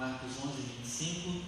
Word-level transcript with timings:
Marcos 0.00 0.30
11, 0.42 0.62
25. 0.82 1.42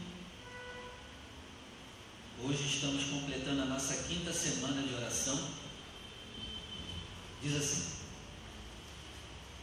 Hoje 2.44 2.66
estamos 2.66 3.04
completando 3.04 3.62
a 3.62 3.64
nossa 3.64 3.94
quinta 4.02 4.30
semana 4.30 4.82
de 4.82 4.92
oração. 4.92 5.40
Diz 7.42 7.56
assim: 7.56 7.92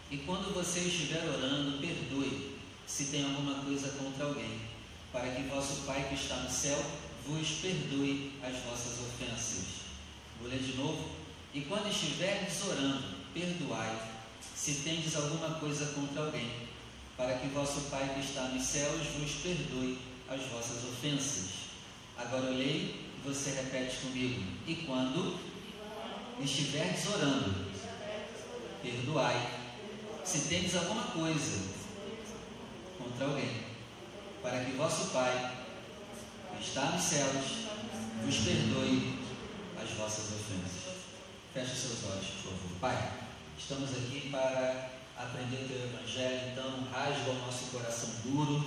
E 0.09 0.17
quando 0.17 0.55
você 0.55 0.79
estiver 0.79 1.23
orando, 1.23 1.77
perdoe 1.77 2.57
se 2.87 3.05
tem 3.05 3.25
alguma 3.25 3.63
coisa 3.63 3.89
contra 3.89 4.25
alguém, 4.25 4.59
para 5.11 5.35
que 5.35 5.43
vosso 5.43 5.83
Pai 5.85 6.09
que 6.09 6.15
está 6.15 6.37
no 6.37 6.49
céu 6.49 6.83
vos 7.27 7.47
perdoe 7.61 8.33
as 8.41 8.57
vossas 8.63 9.01
ofensas. 9.01 9.65
Vou 10.39 10.49
ler 10.49 10.63
de 10.63 10.75
novo. 10.75 11.11
E 11.53 11.61
quando 11.61 11.91
estiverdes 11.91 12.65
orando, 12.65 13.03
perdoai 13.35 14.01
se 14.55 14.81
tendes 14.83 15.15
alguma 15.15 15.59
coisa 15.59 15.93
contra 15.93 16.23
alguém, 16.23 16.69
para 17.19 17.33
que 17.33 17.47
vosso 17.47 17.81
Pai 17.91 18.13
que 18.13 18.21
está 18.21 18.43
nos 18.43 18.63
céus 18.63 19.05
vos 19.17 19.31
perdoe 19.43 19.99
as 20.29 20.41
vossas 20.43 20.85
ofensas. 20.85 21.49
Agora 22.17 22.45
eu 22.45 22.53
leio 22.53 22.95
e 22.95 23.21
você 23.25 23.51
repete 23.51 23.97
comigo. 23.97 24.41
E 24.65 24.75
quando 24.87 25.37
estiverdes 26.39 27.05
orando, 27.07 27.65
perdoai 28.81 29.49
se 30.23 30.47
tendes 30.47 30.73
alguma 30.77 31.03
coisa 31.07 31.61
contra 32.97 33.25
alguém, 33.25 33.63
para 34.41 34.63
que 34.63 34.71
vosso 34.77 35.09
Pai 35.11 35.55
que 36.55 36.63
está 36.63 36.85
nos 36.91 37.03
céus 37.03 37.67
vos 38.23 38.37
perdoe 38.37 39.19
as 39.83 39.89
vossas 39.91 40.25
ofensas. 40.25 41.03
Feche 41.53 41.75
seus 41.75 42.11
olhos, 42.11 42.27
por 42.43 42.53
favor. 42.53 42.79
Pai, 42.79 43.11
estamos 43.57 43.89
aqui 43.91 44.29
para 44.31 44.98
aprender 45.29 45.67
o 45.71 45.95
Evangelho, 45.95 46.51
então 46.51 46.87
rasga 46.91 47.29
o 47.29 47.45
nosso 47.45 47.65
coração 47.71 48.09
duro, 48.23 48.65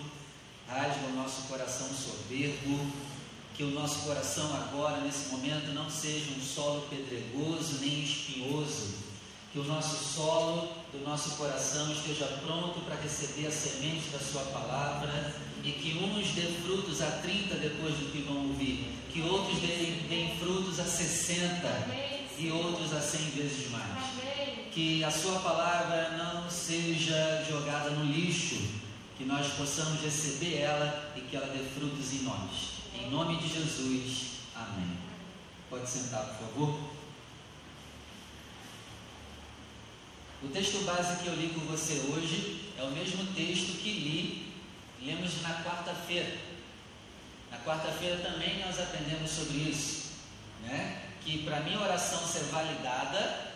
rasga 0.68 1.06
o 1.08 1.16
nosso 1.16 1.42
coração 1.42 1.88
soberbo, 1.88 2.92
que 3.54 3.64
o 3.64 3.70
nosso 3.70 4.06
coração 4.06 4.54
agora, 4.54 5.00
nesse 5.00 5.28
momento, 5.30 5.74
não 5.74 5.90
seja 5.90 6.30
um 6.36 6.40
solo 6.40 6.86
pedregoso 6.88 7.80
nem 7.80 8.02
espinhoso, 8.02 8.94
que 9.52 9.58
o 9.58 9.64
nosso 9.64 10.02
solo 10.14 10.72
do 10.92 11.04
nosso 11.04 11.36
coração 11.36 11.92
esteja 11.92 12.26
pronto 12.44 12.80
para 12.80 12.96
receber 12.96 13.46
a 13.46 13.50
semente 13.50 14.08
da 14.10 14.18
Sua 14.18 14.42
palavra 14.44 15.34
e 15.62 15.72
que 15.72 15.98
uns 15.98 16.28
dê 16.28 16.46
frutos 16.64 17.02
a 17.02 17.10
30 17.22 17.56
depois 17.56 17.94
do 17.94 18.10
que 18.10 18.22
vão 18.22 18.48
ouvir, 18.48 18.88
que 19.12 19.20
outros 19.20 19.58
deem 19.60 20.36
frutos 20.38 20.80
a 20.80 20.84
60 20.84 22.12
e 22.38 22.50
outros 22.50 22.92
a 22.94 23.00
cem 23.00 23.20
vezes 23.30 23.70
mais. 23.70 24.31
Que 24.72 25.04
a 25.04 25.10
sua 25.10 25.38
palavra 25.40 26.16
não 26.16 26.48
seja 26.48 27.44
jogada 27.48 27.90
no 27.90 28.04
lixo, 28.04 28.56
que 29.18 29.24
nós 29.24 29.52
possamos 29.52 30.00
receber 30.00 30.58
ela 30.58 31.12
e 31.14 31.20
que 31.20 31.36
ela 31.36 31.46
dê 31.46 31.62
frutos 31.62 32.12
em 32.14 32.22
nós. 32.22 32.72
Em 32.94 33.10
nome 33.10 33.36
de 33.36 33.48
Jesus, 33.48 34.38
amém. 34.56 34.96
Pode 35.68 35.88
sentar, 35.88 36.24
por 36.24 36.48
favor. 36.48 36.80
O 40.42 40.48
texto 40.48 40.84
base 40.84 41.22
que 41.22 41.28
eu 41.28 41.36
li 41.36 41.50
com 41.50 41.60
você 41.60 41.94
hoje 42.12 42.72
é 42.78 42.82
o 42.82 42.90
mesmo 42.90 43.26
texto 43.34 43.78
que 43.78 43.90
li, 43.92 44.52
lemos 45.00 45.40
na 45.42 45.62
quarta-feira. 45.62 46.36
Na 47.50 47.58
quarta-feira 47.58 48.16
também 48.16 48.58
nós 48.64 48.80
aprendemos 48.80 49.30
sobre 49.30 49.58
isso, 49.58 50.12
né? 50.62 51.02
que 51.24 51.42
para 51.44 51.60
minha 51.60 51.80
oração 51.80 52.26
ser 52.26 52.44
validada, 52.44 53.51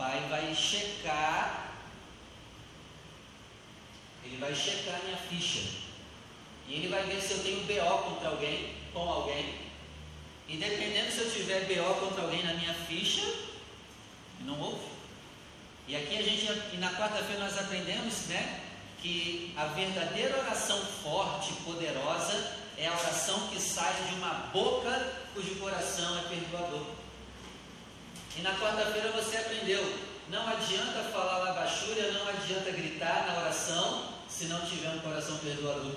pai 0.00 0.26
vai 0.30 0.54
checar, 0.54 1.74
ele 4.24 4.38
vai 4.38 4.54
checar 4.54 4.98
minha 5.04 5.18
ficha. 5.18 5.60
E 6.66 6.74
ele 6.74 6.88
vai 6.88 7.02
ver 7.04 7.20
se 7.20 7.32
eu 7.32 7.42
tenho 7.42 7.66
BO 7.66 7.98
contra 8.04 8.30
alguém, 8.30 8.74
com 8.94 9.06
alguém. 9.06 9.56
E 10.48 10.56
dependendo 10.56 11.12
se 11.12 11.18
eu 11.18 11.30
tiver 11.30 11.66
BO 11.66 12.00
contra 12.00 12.22
alguém 12.22 12.42
na 12.42 12.54
minha 12.54 12.72
ficha, 12.72 13.22
não 14.40 14.58
houve. 14.58 14.88
E 15.86 15.94
aqui 15.94 16.16
a 16.16 16.22
gente, 16.22 16.46
e 16.72 16.78
na 16.78 16.94
quarta-feira 16.94 17.44
nós 17.44 17.58
aprendemos, 17.58 18.26
né, 18.28 18.60
que 19.02 19.52
a 19.54 19.66
verdadeira 19.66 20.38
oração 20.38 20.78
forte, 21.02 21.52
poderosa, 21.64 22.56
é 22.78 22.86
a 22.86 22.92
oração 22.92 23.48
que 23.48 23.60
sai 23.60 23.92
de 24.08 24.14
uma 24.14 24.48
boca 24.50 24.90
cujo 25.34 25.56
coração 25.56 26.18
é 26.20 26.22
perdoador. 26.22 26.86
E 28.36 28.42
na 28.42 28.54
quarta-feira 28.54 29.10
você 29.12 29.36
aprendeu: 29.36 29.98
não 30.28 30.46
adianta 30.46 31.10
falar 31.12 31.38
labachúria, 31.38 32.12
não 32.12 32.28
adianta 32.28 32.70
gritar 32.70 33.26
na 33.26 33.40
oração 33.40 34.14
se 34.28 34.44
não 34.46 34.64
tiver 34.64 34.90
um 34.90 35.00
coração 35.00 35.36
perdoador. 35.38 35.96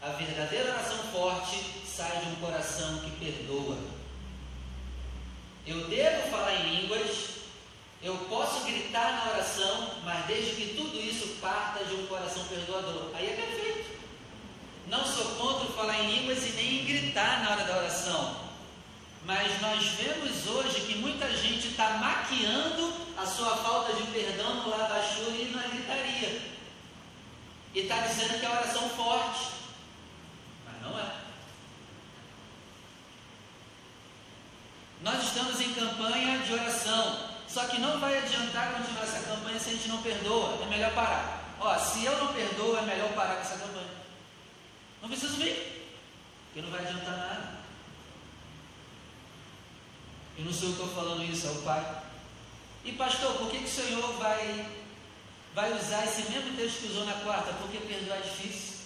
A 0.00 0.10
verdadeira 0.10 0.70
oração 0.70 0.98
forte 1.12 1.60
sai 1.84 2.20
de 2.20 2.28
um 2.28 2.36
coração 2.36 2.98
que 2.98 3.10
perdoa. 3.12 3.76
Eu 5.66 5.88
devo 5.88 6.30
falar 6.30 6.54
em 6.54 6.76
línguas, 6.76 7.10
eu 8.00 8.16
posso 8.28 8.64
gritar 8.64 9.24
na 9.24 9.32
oração, 9.32 9.96
mas 10.04 10.24
desde 10.26 10.52
que 10.52 10.74
tudo 10.76 10.96
isso 10.98 11.36
parta 11.40 11.84
de 11.84 11.94
um 11.94 12.06
coração 12.06 12.44
perdoador. 12.44 13.10
Aí 13.14 13.26
é 13.26 13.34
perfeito. 13.34 13.98
Não 14.86 15.04
sou 15.04 15.34
contra 15.34 15.68
falar 15.74 15.98
em 15.98 16.10
línguas 16.10 16.46
e 16.46 16.52
nem 16.52 16.80
em 16.80 16.84
gritar 16.86 17.42
na 17.42 17.50
hora 17.50 17.64
da 17.64 17.76
oração. 17.76 18.47
Mas 19.28 19.60
nós 19.60 19.84
vemos 19.88 20.46
hoje 20.46 20.80
que 20.86 20.94
muita 20.94 21.28
gente 21.36 21.68
está 21.68 21.98
maquiando 21.98 22.90
a 23.14 23.26
sua 23.26 23.58
falta 23.58 23.92
de 23.92 24.04
perdão 24.04 24.54
no 24.54 24.70
labachura 24.70 25.36
e 25.36 25.52
na 25.54 25.64
gritaria. 25.64 26.40
E 27.74 27.80
está 27.80 27.98
dizendo 28.06 28.40
que 28.40 28.46
é 28.46 28.48
oração 28.48 28.88
forte. 28.88 29.50
Mas 30.64 30.80
não 30.80 30.98
é. 30.98 31.12
Nós 35.02 35.22
estamos 35.22 35.60
em 35.60 35.74
campanha 35.74 36.38
de 36.38 36.54
oração. 36.54 37.28
Só 37.46 37.66
que 37.66 37.78
não 37.78 38.00
vai 38.00 38.16
adiantar 38.16 38.72
continuar 38.78 39.02
essa 39.02 39.28
campanha 39.28 39.60
se 39.60 39.68
a 39.68 39.72
gente 39.74 39.88
não 39.88 40.00
perdoa. 40.00 40.58
É 40.62 40.66
melhor 40.70 40.94
parar. 40.94 41.54
Ó, 41.60 41.78
se 41.78 42.02
eu 42.02 42.16
não 42.16 42.32
perdoo, 42.32 42.78
é 42.78 42.80
melhor 42.80 43.12
parar 43.12 43.34
com 43.34 43.42
essa 43.42 43.58
campanha. 43.58 43.90
Não 45.02 45.08
preciso 45.10 45.36
vir. 45.36 45.86
Porque 46.46 46.62
não 46.62 46.70
vai 46.70 46.80
adiantar 46.80 47.14
nada. 47.14 47.57
E 50.38 50.42
não 50.42 50.52
sou 50.52 50.68
eu 50.68 50.74
que 50.76 50.82
estou 50.82 50.94
falando 50.94 51.24
isso, 51.24 51.48
é 51.48 51.50
o 51.50 51.62
Pai. 51.62 52.02
E 52.84 52.92
pastor, 52.92 53.34
por 53.34 53.50
que, 53.50 53.58
que 53.58 53.64
o 53.64 53.68
Senhor 53.68 54.12
vai, 54.18 54.66
vai 55.52 55.76
usar 55.76 56.04
esse 56.04 56.30
mesmo 56.30 56.56
texto 56.56 56.80
que 56.80 56.86
usou 56.86 57.04
na 57.04 57.14
quarta? 57.14 57.52
Porque 57.54 57.78
perdoar 57.78 58.18
é 58.18 58.22
difícil. 58.22 58.78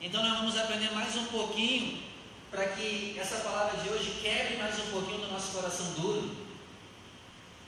Então 0.00 0.22
nós 0.22 0.38
vamos 0.38 0.56
aprender 0.58 0.92
mais 0.92 1.16
um 1.16 1.24
pouquinho 1.24 2.02
para 2.50 2.68
que 2.68 3.18
essa 3.18 3.38
palavra 3.38 3.80
de 3.82 3.88
hoje 3.88 4.18
quebre 4.22 4.58
mais 4.58 4.78
um 4.78 4.90
pouquinho 4.90 5.18
no 5.18 5.32
nosso 5.32 5.52
coração 5.52 5.90
duro. 5.92 6.36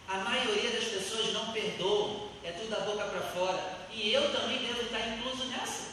A 0.06 0.18
maioria 0.18 0.70
das 0.72 0.84
pessoas 0.84 1.32
não 1.32 1.52
perdoam, 1.52 2.28
é 2.44 2.52
tudo 2.52 2.70
da 2.70 2.80
boca 2.80 3.04
para 3.04 3.20
fora. 3.20 3.78
E 3.92 4.12
eu 4.12 4.30
também 4.30 4.58
devo 4.58 4.82
estar 4.82 5.08
incluso 5.08 5.44
nessa. 5.46 5.89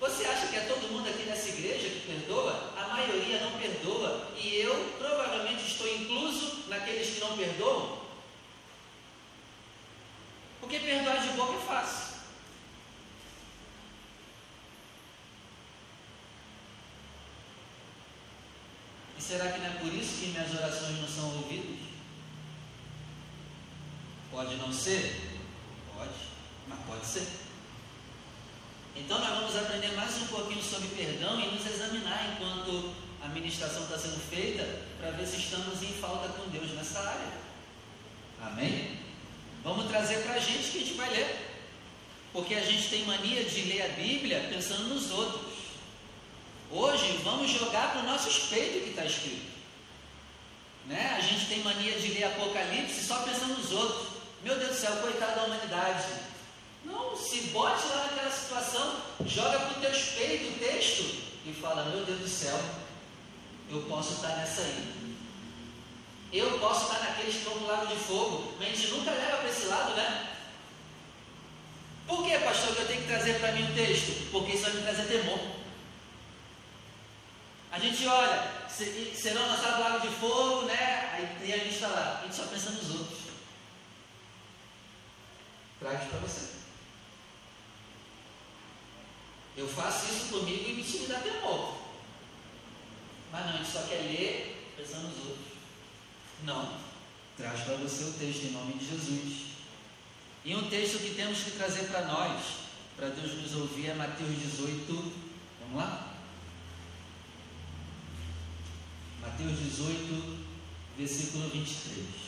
Você 0.00 0.24
acha 0.26 0.46
que 0.46 0.56
é 0.56 0.60
todo 0.60 0.92
mundo 0.92 1.08
aqui 1.08 1.24
nessa 1.24 1.48
igreja 1.48 1.88
que 1.88 2.06
perdoa? 2.06 2.72
A 2.76 2.88
maioria 2.88 3.40
não 3.40 3.58
perdoa. 3.58 4.32
E 4.36 4.56
eu 4.60 4.94
provavelmente 4.96 5.66
estou 5.66 5.88
incluso 5.92 6.68
naqueles 6.68 7.14
que 7.14 7.20
não 7.20 7.36
perdoam. 7.36 7.98
Porque 10.60 10.78
perdoar 10.78 11.20
de 11.20 11.28
boca 11.30 11.54
é 11.54 11.66
fácil. 11.66 12.18
E 19.18 19.22
será 19.22 19.50
que 19.50 19.58
não 19.58 19.66
é 19.66 19.70
por 19.70 19.92
isso 19.92 20.20
que 20.20 20.26
minhas 20.28 20.54
orações 20.54 21.00
não 21.00 21.08
são 21.08 21.36
ouvidas? 21.38 21.88
Pode 24.30 24.54
não 24.56 24.72
ser? 24.72 25.40
Pode, 25.92 26.12
mas 26.68 26.78
pode 26.86 27.04
ser. 27.04 27.47
Então 28.98 29.18
nós 29.20 29.38
vamos 29.38 29.56
aprender 29.56 29.92
mais 29.94 30.16
um 30.22 30.26
pouquinho 30.26 30.62
sobre 30.62 30.88
perdão 30.88 31.40
e 31.40 31.46
nos 31.46 31.64
examinar 31.66 32.32
enquanto 32.32 32.92
a 33.22 33.28
ministração 33.28 33.84
está 33.84 33.96
sendo 33.96 34.20
feita 34.28 34.64
para 34.98 35.12
ver 35.12 35.26
se 35.26 35.36
estamos 35.36 35.82
em 35.82 35.92
falta 35.94 36.28
com 36.28 36.50
Deus 36.50 36.72
nessa 36.72 36.98
área. 37.00 37.32
Amém? 38.42 38.98
Vamos 39.62 39.86
trazer 39.86 40.22
para 40.24 40.34
a 40.34 40.38
gente 40.40 40.70
que 40.70 40.78
a 40.78 40.80
gente 40.80 40.94
vai 40.94 41.10
ler. 41.10 41.48
Porque 42.32 42.54
a 42.54 42.60
gente 42.60 42.88
tem 42.88 43.04
mania 43.06 43.44
de 43.44 43.62
ler 43.62 43.82
a 43.82 43.88
Bíblia 43.88 44.46
pensando 44.48 44.94
nos 44.94 45.10
outros. 45.10 45.58
Hoje 46.70 47.20
vamos 47.24 47.50
jogar 47.50 47.92
para 47.92 48.02
o 48.02 48.06
nosso 48.06 48.28
espelho 48.28 48.82
que 48.82 48.90
está 48.90 49.04
escrito. 49.04 49.58
Né? 50.86 51.14
A 51.16 51.20
gente 51.20 51.46
tem 51.46 51.62
mania 51.62 51.98
de 51.98 52.08
ler 52.08 52.24
Apocalipse 52.24 53.04
só 53.04 53.22
pensando 53.22 53.58
nos 53.58 53.72
outros. 53.72 54.08
Meu 54.42 54.56
Deus 54.58 54.70
do 54.70 54.76
céu, 54.76 54.96
coitado 54.96 55.36
da 55.36 55.44
humanidade. 55.44 56.27
Não, 56.88 57.16
se 57.16 57.40
bote 57.48 57.86
lá 57.88 58.06
naquela 58.06 58.30
situação, 58.30 58.96
joga 59.26 59.58
para 59.60 59.78
o 59.78 59.80
teu 59.80 59.92
espelho 59.92 60.50
o 60.50 60.58
texto 60.58 61.02
e 61.46 61.52
fala, 61.52 61.84
meu 61.84 62.04
Deus 62.04 62.20
do 62.20 62.28
céu, 62.28 62.58
eu 63.70 63.82
posso 63.82 64.14
estar 64.14 64.36
nessa 64.36 64.62
aí. 64.62 65.16
Eu 66.32 66.58
posso 66.58 66.84
estar 66.84 66.98
que 67.28 67.36
estão 67.36 67.54
no 67.54 67.86
de 67.86 67.96
fogo, 67.96 68.54
mas 68.58 68.68
a 68.68 68.70
gente 68.70 68.88
nunca 68.88 69.10
leva 69.10 69.38
para 69.38 69.48
esse 69.48 69.66
lado, 69.66 69.94
né? 69.94 70.36
Por 72.06 72.24
que, 72.24 72.38
pastor, 72.38 72.74
que 72.74 72.82
eu 72.82 72.86
tenho 72.86 73.02
que 73.02 73.08
trazer 73.08 73.38
para 73.38 73.52
mim 73.52 73.64
um 73.64 73.74
texto? 73.74 74.30
Porque 74.30 74.52
isso 74.52 74.62
vai 74.62 74.72
me 74.72 74.82
trazer 74.82 75.04
temor. 75.04 75.38
A 77.70 77.78
gente 77.78 78.06
olha, 78.06 78.50
serão 79.14 79.46
lançados 79.46 79.80
lago 79.80 80.00
de 80.00 80.14
fogo, 80.14 80.62
né? 80.62 81.10
Aí, 81.12 81.48
e 81.48 81.52
a 81.52 81.58
gente 81.58 81.74
está 81.74 81.88
lá, 81.88 82.20
a 82.20 82.24
gente 82.24 82.34
só 82.34 82.44
pensa 82.44 82.70
nos 82.70 82.90
outros. 82.90 83.18
Trago 85.78 86.06
para 86.06 86.18
você. 86.20 86.57
Eu 89.58 89.66
faço 89.66 90.06
isso 90.06 90.28
comigo 90.28 90.70
e 90.70 90.72
me 90.74 91.06
dá 91.08 91.18
temor. 91.18 91.78
Mas 93.32 93.44
não, 93.44 93.54
a 93.54 93.56
gente 93.56 93.68
só 93.68 93.82
quer 93.82 94.02
ler 94.02 94.72
pensando 94.76 95.08
nos 95.08 95.18
outros. 95.18 95.46
Não. 96.44 96.78
Traz 97.36 97.62
para 97.62 97.74
você 97.74 98.04
o 98.04 98.12
texto 98.12 98.44
em 98.44 98.52
nome 98.52 98.74
de 98.74 98.88
Jesus. 98.88 99.48
E 100.44 100.54
um 100.54 100.70
texto 100.70 100.98
que 100.98 101.14
temos 101.14 101.40
que 101.40 101.50
trazer 101.50 101.88
para 101.88 102.06
nós, 102.06 102.40
para 102.96 103.08
Deus 103.08 103.32
nos 103.34 103.56
ouvir, 103.56 103.88
é 103.88 103.94
Mateus 103.94 104.30
18. 104.40 105.12
Vamos 105.60 105.76
lá? 105.76 106.14
Mateus 109.20 109.58
18, 109.58 110.38
versículo 110.96 111.48
23. 111.48 112.27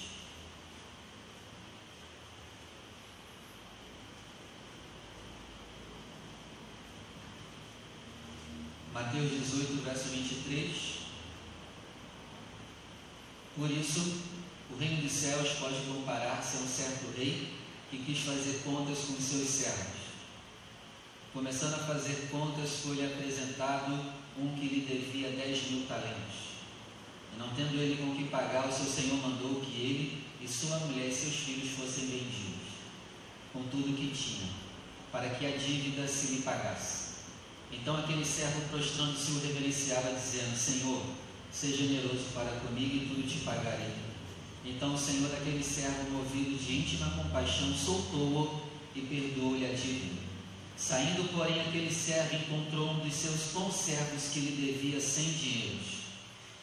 Mateus 9.00 9.30
18, 9.30 9.82
verso 9.82 10.08
23. 10.10 10.76
Por 13.56 13.70
isso, 13.70 14.20
o 14.70 14.76
reino 14.76 15.00
dos 15.00 15.12
céus 15.12 15.48
pode 15.58 15.80
comparar-se 15.86 16.58
a 16.58 16.60
um 16.60 16.68
certo 16.68 17.16
rei 17.16 17.48
que 17.90 18.04
quis 18.04 18.18
fazer 18.18 18.60
contas 18.62 18.98
com 18.98 19.14
seus 19.14 19.48
servos. 19.48 20.00
Começando 21.32 21.74
a 21.74 21.86
fazer 21.86 22.28
contas, 22.30 22.80
foi-lhe 22.82 23.06
apresentado 23.06 23.92
um 24.38 24.54
que 24.54 24.68
lhe 24.68 24.80
devia 24.82 25.30
dez 25.30 25.70
mil 25.70 25.86
talentos. 25.86 26.60
E 27.34 27.38
não 27.38 27.48
tendo 27.54 27.80
ele 27.80 27.96
com 27.96 28.14
que 28.14 28.28
pagar, 28.28 28.68
o 28.68 28.72
seu 28.72 28.84
senhor 28.84 29.16
mandou 29.16 29.62
que 29.62 29.80
ele 29.80 30.24
e 30.42 30.46
sua 30.46 30.78
mulher 30.80 31.08
e 31.08 31.14
seus 31.14 31.36
filhos 31.36 31.70
fossem 31.70 32.06
vendidos, 32.06 32.68
com 33.50 33.62
tudo 33.64 33.92
o 33.92 33.96
que 33.96 34.08
tinha, 34.14 34.50
para 35.10 35.30
que 35.30 35.46
a 35.46 35.56
dívida 35.56 36.06
se 36.06 36.34
lhe 36.34 36.42
pagasse. 36.42 36.99
Então 37.72 37.96
aquele 37.96 38.24
servo, 38.24 38.68
prostrando-se, 38.70 39.32
o 39.32 39.40
reverenciava, 39.40 40.12
dizendo: 40.12 40.56
Senhor, 40.56 41.02
seja 41.52 41.76
generoso 41.76 42.24
para 42.34 42.60
comigo 42.60 42.96
e 42.96 43.06
tudo 43.08 43.28
te 43.28 43.38
pagarei. 43.44 43.94
Então 44.64 44.94
o 44.94 44.98
senhor 44.98 45.30
daquele 45.30 45.62
servo, 45.62 46.10
movido 46.10 46.56
de 46.62 46.76
íntima 46.78 47.10
compaixão, 47.10 47.72
soltou-o 47.74 48.60
e 48.94 49.00
perdoou-lhe 49.00 49.64
a 49.64 49.72
dívida. 49.72 50.20
Saindo, 50.76 51.32
porém, 51.32 51.60
aquele 51.60 51.92
servo 51.92 52.36
encontrou 52.36 52.90
um 52.90 53.00
dos 53.00 53.14
seus 53.14 53.52
conservos 53.52 54.28
que 54.32 54.40
lhe 54.40 54.72
devia 54.72 55.00
cem 55.00 55.24
dinheiros. 55.24 56.00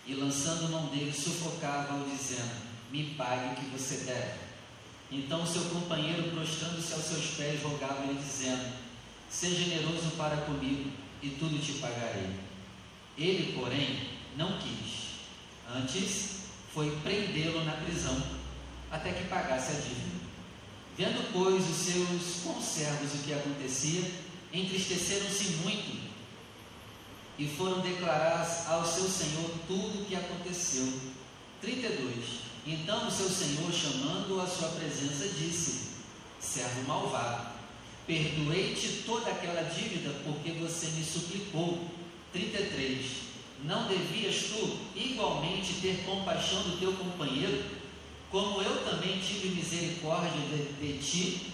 E 0.05 0.13
lançando 0.15 0.71
mão 0.71 0.87
dele, 0.87 1.13
sufocava-o, 1.13 2.09
dizendo: 2.09 2.51
Me 2.91 3.03
pague 3.15 3.53
o 3.53 3.55
que 3.55 3.77
você 3.77 3.97
deve. 4.05 4.47
Então 5.11 5.45
seu 5.45 5.63
companheiro, 5.65 6.31
prostrando-se 6.31 6.93
aos 6.93 7.03
seus 7.03 7.25
pés, 7.35 7.61
rogava-lhe, 7.61 8.15
dizendo: 8.15 8.73
Seja 9.29 9.63
generoso 9.63 10.11
para 10.17 10.37
comigo 10.37 10.91
e 11.21 11.29
tudo 11.31 11.61
te 11.61 11.73
pagarei. 11.73 12.29
Ele, 13.17 13.53
porém, 13.53 14.09
não 14.35 14.57
quis. 14.59 15.07
Antes, 15.69 16.37
foi 16.73 16.95
prendê-lo 17.03 17.65
na 17.65 17.73
prisão, 17.73 18.21
até 18.91 19.11
que 19.11 19.27
pagasse 19.27 19.71
a 19.71 19.79
dívida. 19.79 20.27
Vendo, 20.97 21.31
pois, 21.31 21.67
os 21.69 21.75
seus 21.75 22.43
conservos 22.43 23.15
o 23.15 23.23
que 23.23 23.33
acontecia, 23.33 24.11
entristeceram-se 24.53 25.57
muito 25.63 26.07
e 27.37 27.47
foram 27.47 27.81
declarar 27.81 28.65
ao 28.67 28.85
seu 28.85 29.07
senhor 29.07 29.51
tudo 29.67 30.01
o 30.01 30.05
que 30.05 30.15
aconteceu. 30.15 30.91
32. 31.61 32.47
Então 32.65 33.07
o 33.07 33.11
seu 33.11 33.29
senhor, 33.29 33.71
chamando-o 33.71 34.41
à 34.41 34.47
sua 34.47 34.69
presença, 34.69 35.29
disse: 35.29 35.91
Servo 36.39 36.83
malvado, 36.87 37.56
perdoei-te 38.07 39.03
toda 39.05 39.29
aquela 39.29 39.61
dívida 39.63 40.09
porque 40.23 40.51
você 40.51 40.87
me 40.91 41.03
suplicou. 41.03 41.85
33. 42.31 43.05
Não 43.63 43.87
devias 43.87 44.49
tu 44.49 44.77
igualmente 44.95 45.81
ter 45.81 46.03
compaixão 46.05 46.61
do 46.63 46.77
teu 46.77 46.93
companheiro, 46.93 47.63
como 48.29 48.61
eu 48.61 48.85
também 48.85 49.19
tive 49.19 49.49
misericórdia 49.49 50.29
de, 50.31 50.73
de 50.73 50.97
ti? 50.99 51.51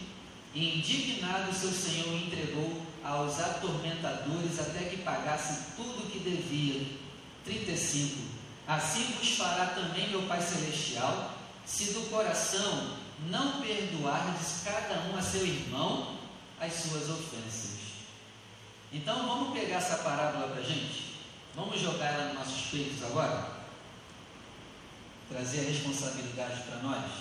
E 0.54 0.78
indignado 0.78 1.54
seu 1.54 1.72
senhor 1.72 2.14
entregou 2.16 2.82
aos 3.04 3.40
atormentadores 3.40 4.60
até 4.60 4.86
que 4.86 4.98
pagasse 4.98 5.76
tudo 5.76 6.04
o 6.04 6.10
que 6.10 6.20
devia. 6.20 6.86
35. 7.46 8.18
Assim 8.68 9.14
vos 9.18 9.30
fará 9.30 9.68
também 9.68 10.10
meu 10.10 10.24
Pai 10.24 10.42
Celestial, 10.42 11.38
se 11.66 11.94
do 11.94 12.10
coração 12.10 12.98
não 13.30 13.62
perdoardes 13.62 14.62
cada 14.64 15.10
um 15.10 15.18
a 15.18 15.22
seu 15.22 15.46
irmão 15.46 16.23
as 16.65 16.74
suas 16.74 17.10
ofensas. 17.10 17.74
Então 18.92 19.27
vamos 19.27 19.57
pegar 19.57 19.77
essa 19.77 19.98
parábola 19.98 20.48
para 20.48 20.62
a 20.62 20.65
gente? 20.65 21.15
Vamos 21.56 21.80
jogar 21.80 22.13
ela 22.13 22.25
nos 22.25 22.36
nossos 22.36 22.71
peitos 22.71 23.04
agora? 23.04 23.63
Trazer 25.30 25.62
a 25.62 25.69
responsabilidade 25.69 26.62
para 26.63 26.77
nós? 26.77 27.12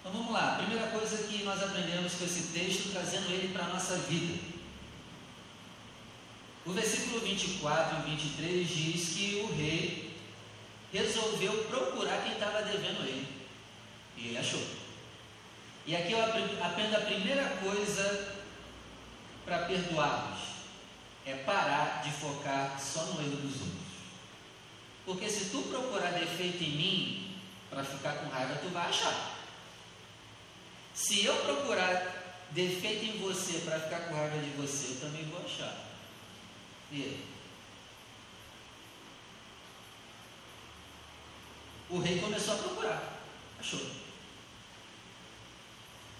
Então 0.00 0.12
vamos 0.12 0.32
lá, 0.32 0.56
primeira 0.56 0.88
coisa 0.88 1.24
que 1.24 1.42
nós 1.42 1.62
aprendemos 1.62 2.14
com 2.14 2.24
esse 2.24 2.52
texto, 2.52 2.92
trazendo 2.92 3.30
ele 3.30 3.52
para 3.52 3.64
a 3.64 3.68
nossa 3.68 3.96
vida. 3.96 4.38
O 6.64 6.72
versículo 6.72 7.20
24 7.20 7.98
e 7.98 8.10
23 8.10 8.68
diz 8.68 9.08
que 9.10 9.40
o 9.42 9.56
rei 9.56 10.16
resolveu 10.92 11.64
procurar 11.64 12.22
quem 12.22 12.32
estava 12.32 12.62
devendo 12.62 13.06
ele. 13.06 13.26
E 14.16 14.28
ele 14.28 14.38
achou. 14.38 14.62
E 15.86 15.96
aqui 15.96 16.12
eu 16.12 16.22
aprendo 16.22 16.96
a 16.96 17.00
primeira 17.00 17.48
coisa 17.62 18.37
para 19.48 19.64
perdoá-los: 19.64 20.38
é 21.26 21.34
parar 21.36 22.02
de 22.04 22.12
focar 22.12 22.78
só 22.80 23.04
no 23.06 23.20
erro 23.20 23.36
dos 23.36 23.60
outros. 23.62 23.88
Porque 25.04 25.28
se 25.28 25.46
tu 25.46 25.62
procurar 25.62 26.12
defeito 26.12 26.62
em 26.62 26.76
mim 26.76 27.40
para 27.70 27.82
ficar 27.82 28.12
com 28.18 28.28
raiva, 28.28 28.60
tu 28.62 28.68
vai 28.68 28.88
achar. 28.88 29.36
Se 30.94 31.24
eu 31.24 31.34
procurar 31.36 32.44
defeito 32.50 33.04
em 33.04 33.18
você 33.18 33.60
para 33.60 33.80
ficar 33.80 34.00
com 34.00 34.14
raiva 34.14 34.38
de 34.38 34.50
você, 34.50 34.92
eu 34.92 35.00
também 35.00 35.24
vou 35.24 35.42
achar. 35.44 35.74
E 36.92 37.24
o 41.90 41.98
rei 42.00 42.20
começou 42.20 42.54
a 42.54 42.58
procurar, 42.58 43.20
achou. 43.58 43.80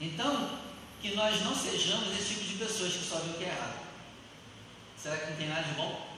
Então, 0.01 0.68
que 1.01 1.15
nós 1.15 1.41
não 1.43 1.55
sejamos 1.55 2.19
esse 2.19 2.35
tipo 2.35 2.45
de 2.45 2.55
pessoas 2.55 2.93
que 2.93 3.05
só 3.05 3.17
vê 3.17 3.31
o 3.31 3.35
que 3.35 3.45
é 3.45 3.49
errado. 3.49 3.79
Será 4.97 5.17
que 5.17 5.31
não 5.31 5.37
tem 5.37 5.49
nada 5.49 5.63
de 5.63 5.75
bom? 5.75 6.09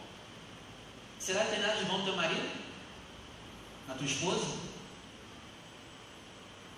Será 1.18 1.44
que 1.44 1.50
tem 1.50 1.60
nada 1.60 1.76
de 1.76 1.84
bom 1.84 1.98
no 1.98 2.04
teu 2.04 2.16
marido? 2.16 2.50
Na 3.86 3.94
tua 3.94 4.06
esposa? 4.06 4.56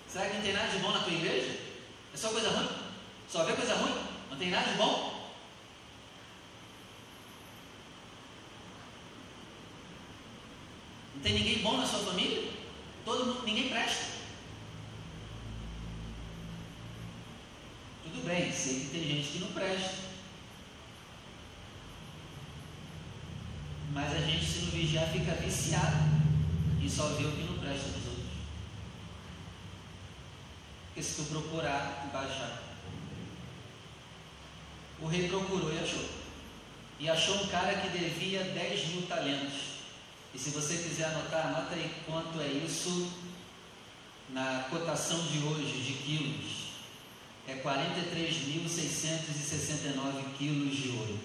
Será 0.07 0.27
que 0.27 0.35
não 0.35 0.43
tem 0.43 0.53
nada 0.53 0.67
de 0.67 0.79
bom 0.79 0.91
na 0.91 0.99
tua 0.99 1.13
igreja? 1.13 1.59
É 2.13 2.17
só 2.17 2.29
coisa 2.29 2.49
ruim? 2.49 2.69
Só 3.29 3.45
vê 3.45 3.53
coisa 3.53 3.75
ruim? 3.75 3.95
Não 4.29 4.37
tem 4.37 4.51
nada 4.51 4.69
de 4.69 4.77
bom? 4.77 5.31
Não 11.15 11.21
tem 11.23 11.33
ninguém 11.33 11.63
bom 11.63 11.77
na 11.77 11.87
sua 11.87 11.99
família? 11.99 12.51
Todo 13.05 13.25
mundo, 13.25 13.43
ninguém 13.45 13.69
presta. 13.69 14.13
Tudo 18.03 18.22
bem, 18.33 18.51
sei 18.51 18.79
que 18.79 18.85
tem 18.87 19.03
gente 19.03 19.31
que 19.31 19.39
não 19.39 19.51
presta. 19.51 20.13
Mas 23.93 24.11
a 24.11 24.19
gente, 24.19 24.43
se 24.43 24.59
não 24.61 24.71
vigiar, 24.71 25.07
fica 25.09 25.33
viciado 25.33 25.97
e 26.81 26.89
só 26.89 27.09
vê 27.09 27.25
o 27.25 27.31
que 27.31 27.43
não 27.43 27.59
presta 27.59 27.89
dos 27.89 28.07
outros. 28.07 28.25
Porque 30.87 31.03
se 31.03 31.15
tu 31.21 31.29
procurar, 31.29 32.09
achar. 32.11 32.63
O 34.99 35.07
rei 35.07 35.27
procurou 35.27 35.71
e 35.71 35.79
achou. 35.79 36.09
E 36.99 37.09
achou 37.09 37.43
um 37.43 37.47
cara 37.47 37.75
que 37.81 37.89
devia 37.89 38.43
10 38.43 38.87
mil 38.89 39.01
talentos. 39.03 39.73
E 40.33 40.39
se 40.39 40.49
você 40.49 40.77
quiser 40.77 41.05
anotar, 41.05 41.47
anota 41.47 41.75
aí 41.75 42.01
quanto 42.07 42.41
é 42.41 42.47
isso 42.47 43.11
na 44.29 44.65
cotação 44.71 45.19
de 45.27 45.39
hoje 45.39 45.83
de 45.83 45.93
quilos 45.93 46.62
é 47.47 47.55
43.669 47.55 50.37
quilos 50.37 50.75
de 50.75 50.89
ouro. 50.89 51.17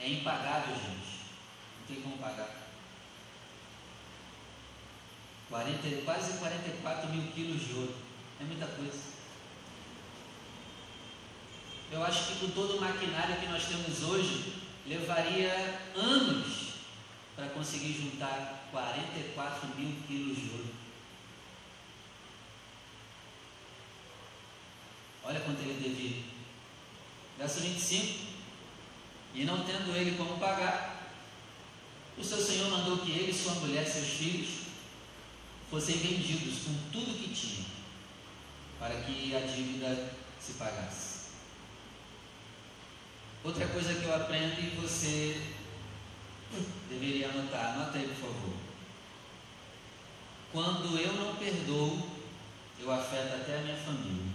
É 0.00 0.08
impagável, 0.08 0.74
gente. 0.74 1.20
Não 1.78 1.86
tem 1.86 2.00
como 2.02 2.18
pagar. 2.18 2.64
40, 5.48 6.02
quase 6.04 6.36
44 6.38 7.08
mil 7.10 7.30
quilos 7.32 7.64
de 7.66 7.72
ouro. 7.74 7.94
É 8.40 8.44
muita 8.44 8.66
coisa. 8.66 9.14
Eu 11.92 12.02
acho 12.02 12.26
que 12.26 12.40
com 12.40 12.50
todo 12.50 12.76
o 12.76 12.80
maquinário 12.80 13.36
que 13.36 13.46
nós 13.46 13.66
temos 13.66 14.02
hoje, 14.02 14.63
levaria 14.86 15.80
anos 15.94 16.74
para 17.34 17.48
conseguir 17.48 17.92
juntar 17.92 18.68
44 18.70 19.68
mil 19.76 19.96
quilos 20.06 20.36
de 20.36 20.50
ouro. 20.50 20.74
Olha 25.24 25.40
quanto 25.40 25.60
ele 25.60 25.80
devia. 25.82 26.22
Verso 27.38 27.60
25. 27.60 28.34
E 29.34 29.44
não 29.44 29.64
tendo 29.64 29.96
ele 29.96 30.16
como 30.16 30.38
pagar, 30.38 31.10
o 32.16 32.22
seu 32.22 32.38
senhor 32.38 32.70
mandou 32.70 32.98
que 32.98 33.10
ele, 33.10 33.32
sua 33.32 33.54
mulher, 33.54 33.84
seus 33.84 34.06
filhos, 34.06 34.64
fossem 35.70 35.96
vendidos 35.96 36.58
com 36.64 36.90
tudo 36.92 37.18
que 37.18 37.34
tinham, 37.34 37.64
para 38.78 38.94
que 39.02 39.34
a 39.34 39.40
dívida 39.40 40.14
se 40.40 40.52
pagasse. 40.52 41.13
Outra 43.44 43.66
coisa 43.66 43.92
que 43.92 44.04
eu 44.06 44.14
aprendo 44.16 44.58
e 44.58 44.74
você 44.80 45.38
deveria 46.88 47.28
anotar, 47.28 47.74
anota 47.74 47.98
aí 47.98 48.08
por 48.08 48.16
favor. 48.16 48.54
Quando 50.50 50.98
eu 50.98 51.12
não 51.12 51.36
perdoo, 51.36 52.08
eu 52.80 52.90
afeto 52.90 53.34
até 53.34 53.58
a 53.58 53.60
minha 53.60 53.76
família. 53.76 54.32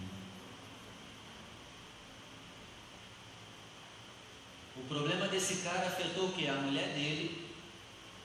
O 4.77 4.81
problema 4.81 5.27
desse 5.27 5.63
cara 5.63 5.87
afetou 5.87 6.27
o 6.27 6.33
que? 6.33 6.47
A 6.47 6.53
mulher 6.53 6.89
dele, 6.89 7.49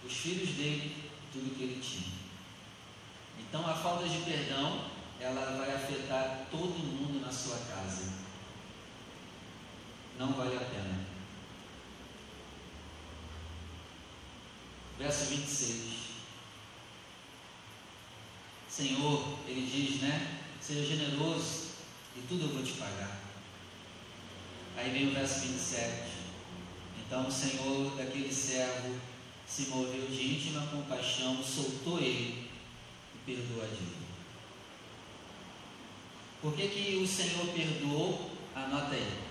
os 0.04 0.12
filhos 0.12 0.50
dele, 0.50 1.10
tudo 1.32 1.56
que 1.56 1.62
ele 1.62 1.80
tinha. 1.80 2.12
Então 3.40 3.66
a 3.66 3.74
falta 3.74 4.06
de 4.06 4.18
perdão, 4.18 4.84
ela 5.18 5.56
vai 5.56 5.74
afetar 5.74 6.46
todo 6.50 6.78
mundo 6.78 7.24
na 7.24 7.32
sua 7.32 7.56
casa. 7.56 8.23
Não 10.18 10.32
vale 10.32 10.56
a 10.56 10.60
pena. 10.60 11.04
Verso 14.98 15.24
26. 15.26 15.94
Senhor, 18.68 19.38
ele 19.46 19.66
diz, 19.66 20.00
né? 20.00 20.40
Seja 20.60 20.96
generoso 20.96 21.68
e 22.16 22.20
tudo 22.28 22.44
eu 22.44 22.48
vou 22.48 22.62
te 22.62 22.72
pagar. 22.72 23.20
Aí 24.76 24.90
vem 24.90 25.08
o 25.08 25.14
verso 25.14 25.40
27. 25.40 26.14
Então 27.06 27.26
o 27.26 27.32
Senhor 27.32 27.96
daquele 27.96 28.32
servo 28.32 28.98
se 29.46 29.66
moveu 29.66 30.06
de 30.06 30.34
íntima 30.34 30.66
compaixão, 30.66 31.42
soltou 31.42 31.98
ele 31.98 32.50
e 33.14 33.18
perdoou 33.26 33.62
a 33.62 33.66
dívida. 33.66 34.04
Por 36.40 36.54
que, 36.54 36.68
que 36.68 36.96
o 36.96 37.06
Senhor 37.06 37.46
perdoou? 37.48 38.30
Anota 38.54 38.94
aí. 38.94 39.23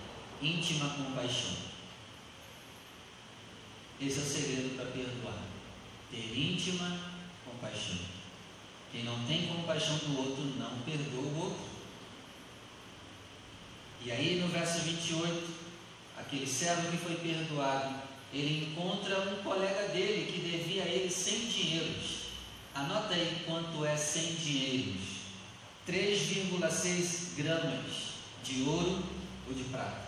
Íntima 0.43 0.89
compaixão. 0.89 1.55
Esse 4.01 4.19
é 4.19 4.21
o 4.21 4.25
segredo 4.25 4.75
para 4.75 4.87
perdoar. 4.87 5.39
Ter 6.11 6.37
íntima 6.37 6.99
compaixão. 7.45 7.95
Quem 8.91 9.05
não 9.05 9.25
tem 9.25 9.47
compaixão 9.47 9.95
do 9.99 10.17
outro, 10.17 10.43
não 10.59 10.79
perdoa 10.81 11.21
o 11.23 11.39
outro. 11.45 11.63
E 14.03 14.11
aí 14.11 14.41
no 14.41 14.49
verso 14.49 14.79
28, 14.79 15.49
aquele 16.17 16.45
servo 16.45 16.91
que 16.91 16.97
foi 16.97 17.15
perdoado, 17.15 18.01
ele 18.33 18.65
encontra 18.65 19.21
um 19.21 19.41
colega 19.43 19.93
dele 19.93 20.29
que 20.29 20.41
devia 20.41 20.83
a 20.83 20.87
ele 20.87 21.09
100 21.09 21.39
dinheiros. 21.47 22.23
Anota 22.75 23.13
aí 23.13 23.43
quanto 23.45 23.85
é 23.85 23.95
100 23.95 24.35
dinheiros: 24.35 25.01
3,6 25.87 27.37
gramas 27.37 28.13
de 28.43 28.63
ouro 28.63 29.01
ou 29.47 29.53
de 29.53 29.63
prata. 29.63 30.02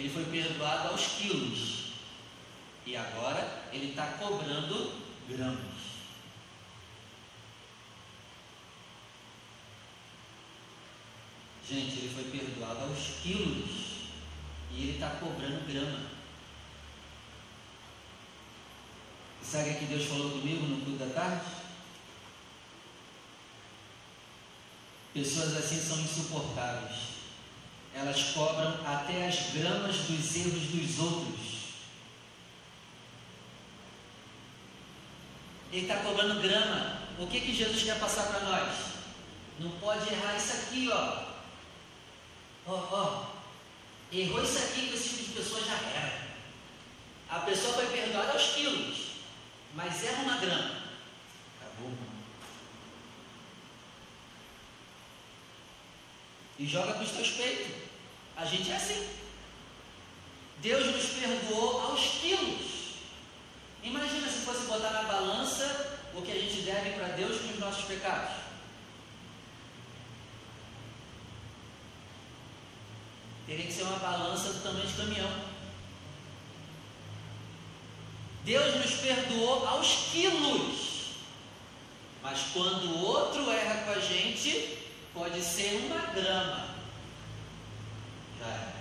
Ele 0.00 0.08
foi 0.08 0.24
perdoado 0.24 0.88
aos 0.88 1.08
quilos 1.18 1.90
e 2.86 2.96
agora 2.96 3.68
ele 3.70 3.90
está 3.90 4.06
cobrando 4.12 4.98
gramas. 5.28 5.76
Gente, 11.68 11.98
ele 11.98 12.14
foi 12.14 12.24
perdoado 12.30 12.84
aos 12.84 13.20
quilos 13.22 13.70
e 14.72 14.84
ele 14.84 14.92
está 14.92 15.10
cobrando 15.16 15.70
grama. 15.70 16.06
Sabe 19.42 19.68
o 19.72 19.78
que 19.80 19.84
Deus 19.84 20.06
falou 20.06 20.30
comigo 20.30 20.66
no 20.66 20.82
culto 20.82 21.04
da 21.04 21.12
tarde? 21.12 21.44
Pessoas 25.12 25.54
assim 25.58 25.78
são 25.78 26.00
insuportáveis. 26.00 27.19
Elas 27.94 28.22
cobram 28.32 28.74
até 28.86 29.26
as 29.26 29.52
gramas 29.52 29.96
dos 29.96 30.36
erros 30.36 30.62
dos 30.68 30.98
outros. 30.98 31.50
Ele 35.72 35.82
está 35.82 35.96
cobrando 35.98 36.40
grama. 36.40 37.00
O 37.18 37.26
que, 37.26 37.40
que 37.40 37.54
Jesus 37.54 37.82
quer 37.82 37.98
passar 37.98 38.24
para 38.24 38.40
nós? 38.40 38.90
Não 39.58 39.70
pode 39.72 40.08
errar 40.12 40.36
isso 40.36 40.52
aqui, 40.52 40.88
ó. 40.90 41.30
Ó, 42.66 42.74
ó, 42.92 43.26
errou 44.12 44.42
isso 44.42 44.58
aqui 44.58 44.88
com 44.88 44.94
esse 44.94 45.08
tipo 45.10 45.24
de 45.24 45.32
pessoa 45.32 45.60
já 45.60 45.74
era. 45.74 46.30
A 47.28 47.40
pessoa 47.40 47.74
foi 47.74 47.86
perdoada 47.86 48.32
aos 48.32 48.54
quilos, 48.54 49.10
mas 49.74 50.04
erra 50.04 50.22
uma 50.22 50.36
grama. 50.38 50.82
Acabou. 51.60 52.09
E 56.60 56.66
joga 56.66 56.92
com 56.92 57.02
os 57.02 57.10
teus 57.10 57.30
peitos. 57.30 57.72
A 58.36 58.44
gente 58.44 58.70
é 58.70 58.76
assim. 58.76 59.08
Deus 60.58 60.94
nos 60.94 61.06
perdoou 61.18 61.80
aos 61.80 62.00
quilos. 62.20 62.96
Imagina 63.82 64.28
se 64.28 64.44
fosse 64.44 64.66
botar 64.66 64.90
na 64.90 65.04
balança 65.04 65.98
o 66.14 66.20
que 66.20 66.30
a 66.30 66.34
gente 66.34 66.60
deve 66.60 66.90
para 66.90 67.16
Deus 67.16 67.40
com 67.40 67.48
os 67.48 67.58
nossos 67.58 67.86
pecados. 67.86 68.36
Teria 73.46 73.64
que 73.64 73.72
ser 73.72 73.84
uma 73.84 73.98
balança 73.98 74.52
do 74.52 74.62
tamanho 74.62 74.86
de 74.86 74.92
caminhão. 74.92 75.44
Deus 78.44 78.74
nos 78.74 79.00
perdoou 79.00 79.66
aos 79.66 80.10
quilos. 80.12 80.90
Mas 82.22 82.38
quando 82.52 82.84
o 82.84 83.02
outro 83.02 83.50
erra 83.50 83.84
com 83.84 83.92
a 83.92 83.98
gente, 83.98 84.78
pode 85.14 85.42
ser 85.42 85.86
uma 85.86 86.06
grama. 86.12 86.74
Já 88.38 88.46
é. 88.46 88.72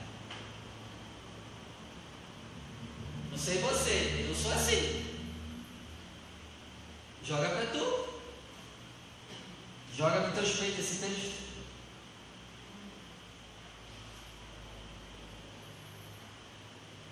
Não 3.31 3.37
sei 3.37 3.59
você, 3.59 4.25
eu 4.29 4.35
sou 4.35 4.51
assim. 4.53 5.05
Joga 7.23 7.49
para 7.49 7.65
tu. 7.67 8.09
Joga 9.95 10.21
para 10.21 10.31
teus 10.31 10.55
peitos 10.55 10.79
esse 10.79 10.99
texto. 10.99 11.49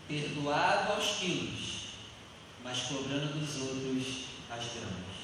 perdoado 0.07 0.93
aos 0.93 1.17
quilos, 1.17 1.87
mas 2.63 2.83
cobrando 2.83 3.37
dos 3.37 3.61
outros 3.61 4.25
as 4.49 4.65
gramas. 4.73 5.16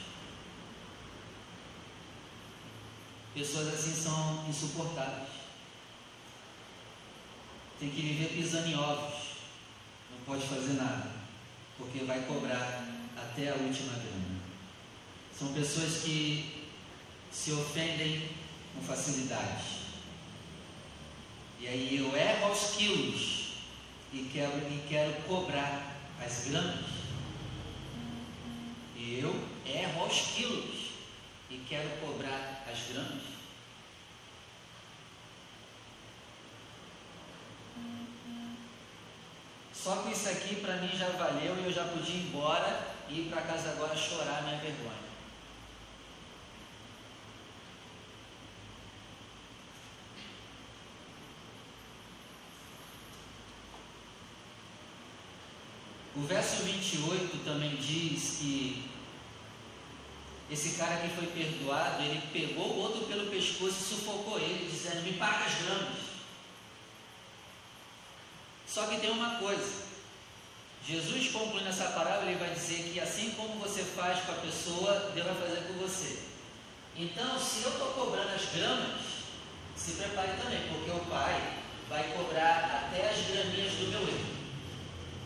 Pessoas 3.34 3.74
assim 3.74 3.96
são 3.96 4.46
insuportáveis. 4.48 5.30
Tem 7.80 7.90
que 7.90 8.02
viver 8.02 8.30
pisando 8.30 8.68
em 8.68 8.76
ovos. 8.76 9.22
Não 10.12 10.20
pode 10.26 10.46
fazer 10.48 10.74
nada, 10.74 11.12
porque 11.78 12.04
vai 12.06 12.22
cobrar 12.26 12.86
até 13.18 13.50
a 13.50 13.56
última 13.56 13.94
grana. 13.94 14.40
São 15.38 15.52
pessoas 15.52 16.04
que 16.04 16.68
se 17.32 17.52
ofendem 17.52 18.30
com 18.76 18.84
facilidade. 18.84 19.64
E 21.60 21.68
aí 21.68 21.98
eu 21.98 22.16
erro 22.16 22.46
aos 22.46 22.76
quilos 22.76 23.54
e 24.14 24.30
quero, 24.32 24.58
e 24.58 24.86
quero 24.88 25.14
cobrar 25.24 25.98
as 26.24 26.46
gramas. 26.48 26.86
Eu 28.96 29.34
erro 29.66 30.02
aos 30.02 30.22
quilos 30.36 30.73
e 31.54 31.66
quero 31.70 31.90
cobrar 32.02 32.66
as 32.68 32.80
gramas. 32.92 33.22
Só 39.72 39.98
com 39.98 40.10
isso 40.10 40.30
aqui 40.30 40.56
para 40.56 40.78
mim 40.78 40.90
já 40.98 41.10
valeu 41.10 41.58
e 41.60 41.66
eu 41.66 41.72
já 41.72 41.84
podia 41.84 42.16
ir 42.16 42.28
embora 42.28 42.88
e 43.10 43.20
ir 43.20 43.30
para 43.30 43.42
casa 43.42 43.70
agora 43.72 43.96
chorar 43.96 44.42
minha 44.44 44.58
vergonha. 44.58 45.04
O 56.16 56.22
verso 56.22 56.64
28 56.64 57.44
também 57.44 57.76
diz 57.76 58.38
que 58.40 58.93
esse 60.52 60.78
cara 60.78 60.98
que 60.98 61.16
foi 61.16 61.28
perdoado, 61.28 62.04
ele 62.04 62.22
pegou 62.32 62.68
o 62.68 62.80
outro 62.80 63.06
pelo 63.06 63.30
pescoço 63.30 63.78
e 63.80 63.96
sufocou 63.96 64.40
ele, 64.40 64.70
dizendo: 64.70 65.04
Me 65.04 65.14
paga 65.14 65.46
as 65.46 65.54
gramas. 65.64 65.98
Só 68.68 68.88
que 68.88 69.00
tem 69.00 69.12
uma 69.12 69.36
coisa. 69.36 69.84
Jesus 70.86 71.32
concluindo 71.32 71.70
essa 71.70 71.86
parábola, 71.92 72.30
ele 72.30 72.40
vai 72.40 72.54
dizer 72.54 72.92
que 72.92 73.00
assim 73.00 73.32
como 73.32 73.56
você 73.60 73.84
faz 73.84 74.20
com 74.26 74.34
a 74.34 74.36
pessoa, 74.36 75.12
Deus 75.16 75.28
vai 75.28 75.36
fazer 75.36 75.68
com 75.68 75.74
você. 75.74 76.20
Então, 76.96 77.40
se 77.40 77.64
eu 77.64 77.72
estou 77.72 77.88
cobrando 77.94 78.34
as 78.34 78.46
gramas, 78.54 79.00
se 79.76 79.94
prepare 79.94 80.34
também, 80.42 80.68
porque 80.68 80.92
o 80.92 81.06
Pai 81.06 81.54
vai 81.90 82.04
cobrar 82.14 82.90
até 82.90 83.10
as 83.10 83.28
graminhas 83.28 83.74
do 83.74 83.88
meu 83.88 84.02
erro. 84.02 84.34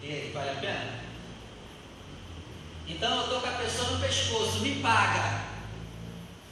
E 0.04 0.08
aí, 0.08 0.32
vale 0.32 0.50
a 0.52 0.56
pena? 0.56 1.07
Então 2.88 3.16
eu 3.18 3.24
estou 3.24 3.42
com 3.42 3.48
a 3.48 3.52
pessoa 3.52 3.92
no 3.92 4.00
pescoço, 4.00 4.60
me 4.60 4.82
paga. 4.82 5.46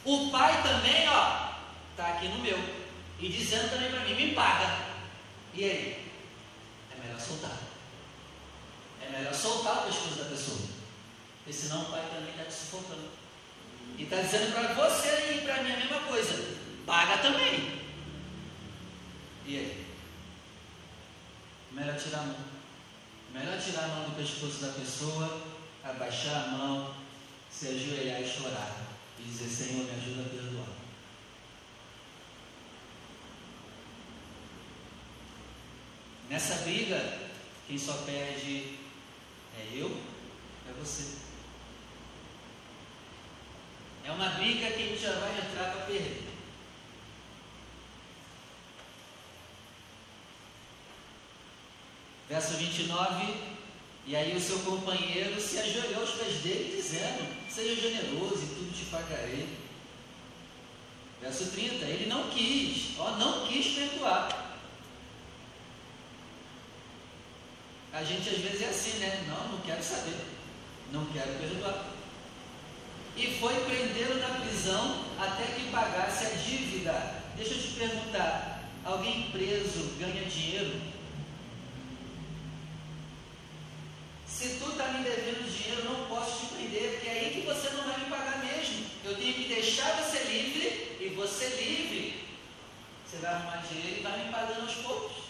O 0.03 0.29
pai 0.29 0.61
também, 0.61 1.07
ó, 1.09 1.51
está 1.91 2.09
aqui 2.09 2.27
no 2.27 2.39
meu. 2.39 2.57
E 3.19 3.29
dizendo 3.29 3.71
também 3.71 3.89
para 3.89 4.01
mim, 4.01 4.13
me 4.13 4.35
paga. 4.35 4.85
E 5.53 5.63
aí? 5.63 6.11
É 6.91 7.03
melhor 7.03 7.19
soltar. 7.19 7.57
É 9.01 9.09
melhor 9.09 9.33
soltar 9.33 9.79
o 9.79 9.85
pescoço 9.87 10.15
da 10.15 10.25
pessoa. 10.25 10.59
Porque 11.37 11.53
senão 11.53 11.83
o 11.83 11.85
pai 11.85 12.03
também 12.13 12.31
está 12.31 12.43
te 12.43 12.53
sufocando. 12.53 13.09
E 13.97 14.03
está 14.03 14.17
dizendo 14.17 14.53
para 14.53 14.73
você 14.73 15.37
e 15.37 15.45
para 15.45 15.63
mim 15.63 15.71
a 15.71 15.77
mesma 15.77 15.99
coisa. 16.01 16.55
Paga 16.85 17.17
também. 17.19 17.81
E 19.45 19.57
aí? 19.57 19.85
Melhor 21.71 21.95
tirar 21.97 22.19
a 22.19 22.23
mão. 22.23 22.35
Melhor 23.31 23.59
tirar 23.59 23.83
a 23.83 23.87
mão 23.87 24.09
do 24.09 24.15
pescoço 24.15 24.61
da 24.61 24.73
pessoa, 24.73 25.41
abaixar 25.85 26.45
a 26.45 26.47
mão, 26.47 26.95
se 27.49 27.67
ajoelhar 27.67 28.21
e 28.21 28.27
chorar. 28.27 28.85
E 29.19 29.23
dizer, 29.23 29.47
Senhor, 29.47 29.85
me 29.85 29.91
ajuda 29.91 30.23
a 30.23 30.29
perdoar. 30.29 30.67
Nessa 36.29 36.55
briga, 36.63 37.29
quem 37.67 37.77
só 37.77 37.93
perde 38.03 38.77
é 39.57 39.69
eu, 39.73 40.01
é 40.67 40.73
você. 40.73 41.19
É 44.03 44.11
uma 44.11 44.29
briga 44.29 44.71
que 44.71 44.83
a 44.83 44.87
gente 44.87 45.01
já 45.01 45.13
vai 45.19 45.37
entrar 45.37 45.71
para 45.71 45.85
perder. 45.85 46.23
Verso 52.27 52.53
29, 52.55 53.54
e 54.07 54.15
aí 54.15 54.35
o 54.35 54.41
seu 54.41 54.59
companheiro 54.59 55.39
se 55.41 55.57
ajoelhou 55.57 56.01
aos 56.01 56.11
pés 56.11 56.35
dele, 56.41 56.75
dizendo: 56.75 57.27
Seja 57.49 57.81
generoso 57.81 58.43
e 58.43 58.55
tudo 58.55 58.77
te 58.77 58.85
pagarei. 58.85 59.47
Verso 61.19 61.45
30, 61.51 61.85
ele 61.85 62.05
não 62.07 62.29
quis, 62.29 62.91
ó, 62.99 63.11
não 63.17 63.47
quis 63.47 63.73
perdoar. 63.73 64.59
A 67.91 68.03
gente 68.03 68.29
às 68.29 68.37
vezes 68.37 68.61
é 68.61 68.69
assim, 68.69 68.99
né? 68.99 69.25
Não, 69.27 69.53
não 69.53 69.59
quero 69.61 69.81
saber, 69.81 70.17
não 70.91 71.05
quero 71.05 71.39
perdoar. 71.39 71.85
E 73.17 73.37
foi 73.39 73.55
prendê-lo 73.65 74.19
na 74.19 74.41
prisão 74.41 75.05
até 75.17 75.45
que 75.45 75.71
pagasse 75.71 76.25
a 76.25 76.29
dívida. 76.29 77.23
Deixa 77.35 77.53
eu 77.55 77.61
te 77.61 77.69
perguntar: 77.69 78.69
alguém 78.83 79.31
preso 79.31 79.95
ganha 79.97 80.25
dinheiro? 80.25 80.94
Se 84.37 84.59
tu 84.59 84.69
está 84.69 84.89
me 84.89 85.01
devendo 85.01 85.49
dinheiro, 85.49 85.85
não 85.85 86.07
posso 86.07 86.41
te 86.41 86.53
prender, 86.55 86.91
porque 86.91 87.07
é 87.07 87.11
aí 87.11 87.33
que 87.33 87.47
você 87.47 87.69
não 87.69 87.85
vai 87.85 87.97
me 87.99 88.09
pagar 88.09 88.43
mesmo. 88.43 88.85
Eu 89.05 89.15
tenho 89.15 89.33
que 89.33 89.45
deixar 89.45 89.89
você 89.93 90.19
livre, 90.25 90.97
e 90.99 91.13
você 91.15 91.47
livre, 91.47 92.21
você 93.05 93.17
vai 93.17 93.33
arrumar 93.33 93.63
dinheiro 93.65 93.99
e 93.99 94.03
vai 94.03 94.25
me 94.25 94.31
pagando 94.33 94.63
aos 94.63 94.73
poucos. 94.73 95.23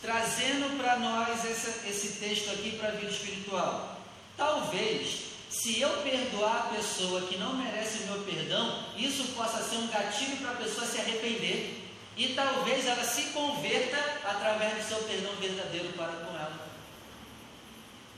Trazendo 0.00 0.78
para 0.78 0.98
nós 1.00 1.44
esse, 1.44 1.86
esse 1.86 2.18
texto 2.18 2.50
aqui 2.50 2.78
para 2.78 2.88
a 2.88 2.92
vida 2.92 3.12
espiritual. 3.12 4.00
Talvez, 4.34 5.24
se 5.50 5.82
eu 5.82 5.90
perdoar 6.02 6.56
a 6.56 6.74
pessoa 6.74 7.26
que 7.28 7.36
não 7.36 7.58
merece 7.58 8.04
o 8.04 8.06
meu 8.06 8.22
perdão, 8.22 8.86
isso 8.96 9.34
possa 9.34 9.62
ser 9.62 9.76
um 9.76 9.88
gatilho 9.88 10.38
para 10.38 10.52
a 10.52 10.56
pessoa 10.56 10.86
se 10.86 10.98
arrepender. 10.98 11.81
E 12.16 12.34
talvez 12.34 12.86
ela 12.86 13.04
se 13.04 13.30
converta 13.30 13.96
através 14.24 14.74
do 14.74 14.88
seu 14.88 14.98
perdão 15.04 15.32
verdadeiro 15.40 15.92
para 15.94 16.12
com 16.12 16.36
ela. 16.36 16.68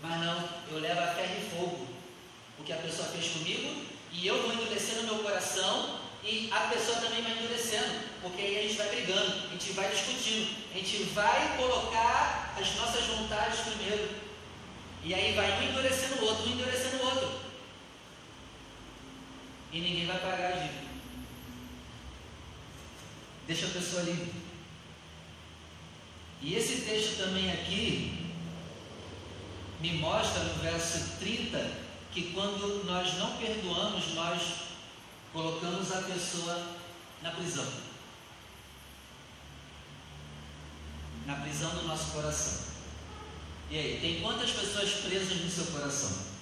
Mas 0.02 0.20
não, 0.20 0.48
eu 0.72 0.80
levo 0.80 1.00
a 1.00 1.06
ferro 1.06 1.36
e 1.38 1.50
fogo 1.56 1.86
o 2.58 2.64
que 2.64 2.72
a 2.72 2.76
pessoa 2.76 3.08
fez 3.08 3.32
comigo 3.32 3.84
e 4.12 4.26
eu 4.26 4.42
vou 4.42 4.52
endurecendo 4.52 5.04
meu 5.04 5.18
coração 5.18 6.00
e 6.22 6.48
a 6.50 6.60
pessoa 6.68 6.98
também 6.98 7.22
vai 7.22 7.32
endurecendo, 7.32 8.00
porque 8.22 8.40
aí 8.40 8.58
a 8.58 8.62
gente 8.62 8.76
vai 8.76 8.88
brigando, 8.88 9.46
a 9.46 9.52
gente 9.52 9.72
vai 9.72 9.90
discutindo, 9.90 10.56
a 10.72 10.78
gente 10.78 11.02
vai 11.12 11.56
colocar 11.56 12.54
as 12.58 12.74
nossas 12.76 13.04
vontades 13.04 13.60
primeiro. 13.60 14.08
E 15.02 15.14
aí 15.14 15.34
vai 15.34 15.50
um 15.58 15.70
endurecendo 15.70 16.22
o 16.22 16.24
outro, 16.24 16.48
um 16.48 16.52
endurecendo 16.52 16.96
o 16.96 17.04
outro. 17.04 17.40
E 19.70 19.80
ninguém 19.80 20.06
vai 20.06 20.18
pagar. 20.18 20.53
Deixa 23.46 23.66
a 23.66 23.70
pessoa 23.70 24.02
livre. 24.02 24.32
E 26.40 26.54
esse 26.54 26.82
texto 26.82 27.18
também 27.18 27.50
aqui 27.50 28.32
me 29.80 29.92
mostra 29.94 30.42
no 30.44 30.54
verso 30.62 31.18
30 31.18 31.84
que 32.12 32.32
quando 32.32 32.84
nós 32.84 33.18
não 33.18 33.36
perdoamos, 33.36 34.14
nós 34.14 34.42
colocamos 35.32 35.92
a 35.92 36.02
pessoa 36.02 36.76
na 37.22 37.32
prisão. 37.32 37.66
Na 41.26 41.36
prisão 41.36 41.70
do 41.74 41.88
nosso 41.88 42.12
coração. 42.12 42.74
E 43.70 43.78
aí, 43.78 43.98
tem 44.00 44.20
quantas 44.20 44.50
pessoas 44.50 44.90
presas 45.02 45.40
no 45.40 45.50
seu 45.50 45.66
coração? 45.66 46.33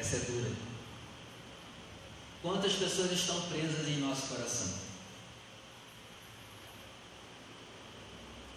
Essa 0.00 0.16
é 0.16 0.20
dura. 0.20 0.50
Quantas 2.40 2.72
pessoas 2.72 3.12
estão 3.12 3.38
presas 3.50 3.86
em 3.86 3.98
nosso 3.98 4.28
coração? 4.28 4.78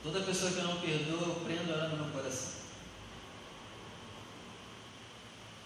Toda 0.01 0.21
pessoa 0.21 0.51
que 0.51 0.58
eu 0.60 0.63
não 0.63 0.79
perdoo, 0.79 1.19
eu 1.19 1.41
prendo 1.43 1.73
ela 1.73 1.89
no 1.89 1.97
meu 1.97 2.13
coração. 2.13 2.53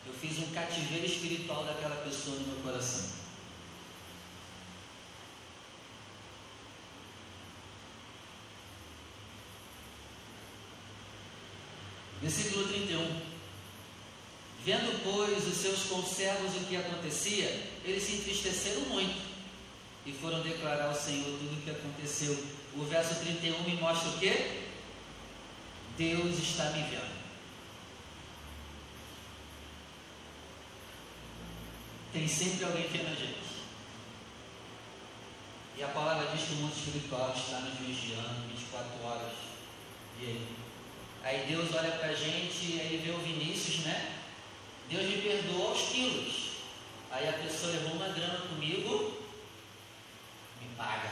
Eu 0.07 0.13
fiz 0.13 0.39
um 0.39 0.51
cativeiro 0.51 1.05
espiritual 1.05 1.63
daquela 1.63 1.97
pessoa 1.97 2.37
no 2.37 2.47
meu 2.47 2.63
coração. 2.63 3.11
Versículo 12.19 12.67
31. 12.67 13.36
Vendo, 14.67 15.01
pois, 15.01 15.47
os 15.47 15.55
seus 15.55 15.83
conservos 15.83 16.53
o 16.57 16.65
que 16.65 16.75
acontecia, 16.75 17.45
eles 17.85 18.03
se 18.03 18.17
entristeceram 18.17 18.81
muito 18.89 19.17
e 20.05 20.11
foram 20.11 20.41
declarar 20.41 20.87
ao 20.87 20.93
Senhor 20.93 21.23
tudo 21.23 21.57
o 21.57 21.61
que 21.61 21.69
aconteceu. 21.69 22.37
O 22.75 22.83
verso 22.83 23.15
31 23.15 23.63
me 23.63 23.77
mostra 23.77 24.09
o 24.09 24.19
que? 24.19 24.67
Deus 25.97 26.37
está 26.39 26.65
me 26.71 26.81
vendo. 26.81 27.15
Tem 32.11 32.27
sempre 32.27 32.65
alguém 32.65 32.89
vendo 32.89 33.07
a 33.07 33.15
gente. 33.15 33.47
E 35.77 35.83
a 35.83 35.87
palavra 35.87 36.27
diz 36.35 36.45
que 36.45 36.55
o 36.55 36.57
mundo 36.57 36.75
espiritual 36.75 37.33
está 37.33 37.61
nos 37.61 37.79
vigiando 37.79 38.49
24 38.49 39.01
horas. 39.05 39.31
E 40.19 40.25
aí? 40.25 40.47
Aí 41.23 41.45
Deus 41.47 41.73
olha 41.73 41.91
para 41.91 42.09
a 42.09 42.13
gente 42.13 42.65
e 42.65 42.81
aí 42.81 43.01
vê 43.05 43.11
o 43.11 43.19
Vinícius, 43.19 43.85
né? 43.85 44.16
Deus 44.89 45.03
me 45.03 45.21
perdoou 45.21 45.69
aos 45.69 45.89
quilos. 45.89 46.51
Aí 47.11 47.27
a 47.27 47.33
pessoa 47.33 47.71
levou 47.71 47.93
uma 47.93 48.09
grana 48.09 48.39
comigo, 48.47 49.21
me 50.61 50.75
paga. 50.75 51.11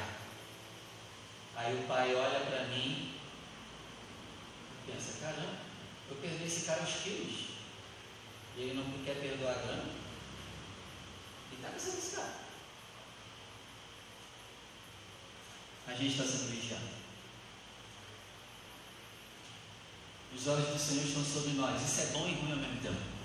Aí 1.55 1.73
o 1.73 1.87
pai 1.87 2.13
olha 2.15 2.39
para 2.41 2.65
mim 2.65 3.13
e 4.87 4.91
pensa, 4.91 5.19
caramba, 5.19 5.57
eu 6.09 6.15
perdi 6.17 6.45
esse 6.45 6.65
cara 6.65 6.81
aos 6.81 6.93
quilos. 6.95 7.45
E 8.57 8.61
ele 8.61 8.73
não 8.73 9.03
quer 9.03 9.15
perdoar 9.15 9.51
a 9.51 9.61
grana. 9.61 9.89
E 11.51 11.55
está 11.55 11.69
pensando 11.69 11.97
esse 11.97 12.15
cara. 12.15 12.33
A 15.87 15.93
gente 15.93 16.11
está 16.11 16.23
sendo 16.23 16.51
vigiado. 16.51 16.95
Os 20.35 20.47
olhos 20.47 20.67
do 20.67 20.79
Senhor 20.79 21.05
estão 21.05 21.23
sobre 21.23 21.53
nós. 21.53 21.81
Isso 21.81 22.01
é 22.01 22.05
bom 22.07 22.27
e 22.27 22.33
ruim 22.33 22.51
ao 22.51 22.57
mesmo 22.57 22.81
tempo. 22.81 23.15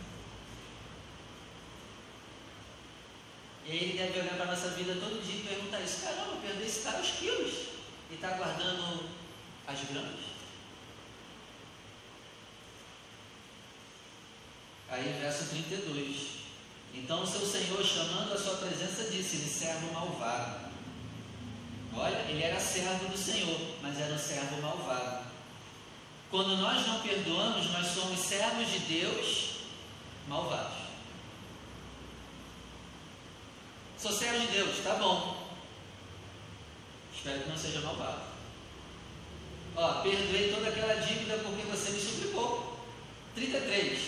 E 3.60 3.60
aí 3.60 3.60
ele 3.77 3.99
deve 3.99 4.21
olhar 4.21 4.35
para 4.35 4.45
a 4.45 4.51
nossa 4.55 4.69
vida 4.71 4.95
todo 4.95 5.25
dia 5.25 5.41
e 5.41 5.47
perguntar 5.47 5.81
isso, 5.81 6.03
caramba, 6.03 6.33
eu 6.33 6.41
perdi 6.41 6.65
esse 6.65 6.83
cara 6.83 6.99
aos 6.99 7.11
quilos 7.11 7.53
e 8.11 8.15
está 8.15 8.31
guardando 8.31 9.09
as 9.67 9.79
gramas. 9.91 10.31
Aí 14.89 15.19
verso 15.21 15.47
32. 15.51 16.41
Então 16.93 17.23
o 17.23 17.27
seu 17.27 17.47
Senhor, 17.47 17.85
chamando 17.85 18.33
a 18.33 18.39
sua 18.39 18.57
presença, 18.57 19.05
disse-lhe, 19.05 19.49
servo 19.49 19.93
malvado. 19.93 20.71
Olha, 21.95 22.19
ele 22.29 22.43
era 22.43 22.59
servo 22.59 23.09
do 23.09 23.17
Senhor, 23.17 23.61
mas 23.81 24.01
era 24.01 24.15
um 24.15 24.19
servo 24.19 24.61
malvado. 24.61 25.27
Quando 26.31 26.57
nós 26.57 26.87
não 26.87 27.01
perdoamos, 27.01 27.71
nós 27.71 27.87
somos 27.87 28.19
servos 28.19 28.71
de 28.71 28.79
Deus 28.81 29.51
malvados. 30.29 30.80
Sou 34.01 34.11
servo 34.11 34.47
de 34.47 34.47
Deus, 34.47 34.79
tá 34.83 34.95
bom. 34.95 35.37
Espero 37.15 37.43
que 37.43 37.51
não 37.51 37.59
seja 37.59 37.81
malvado. 37.83 38.23
Ó, 39.77 40.01
perdoei 40.01 40.51
toda 40.51 40.69
aquela 40.69 40.95
dívida 40.95 41.37
porque 41.45 41.63
você 41.65 41.91
me 41.91 42.01
suplicou. 42.01 42.81
33. 43.35 43.99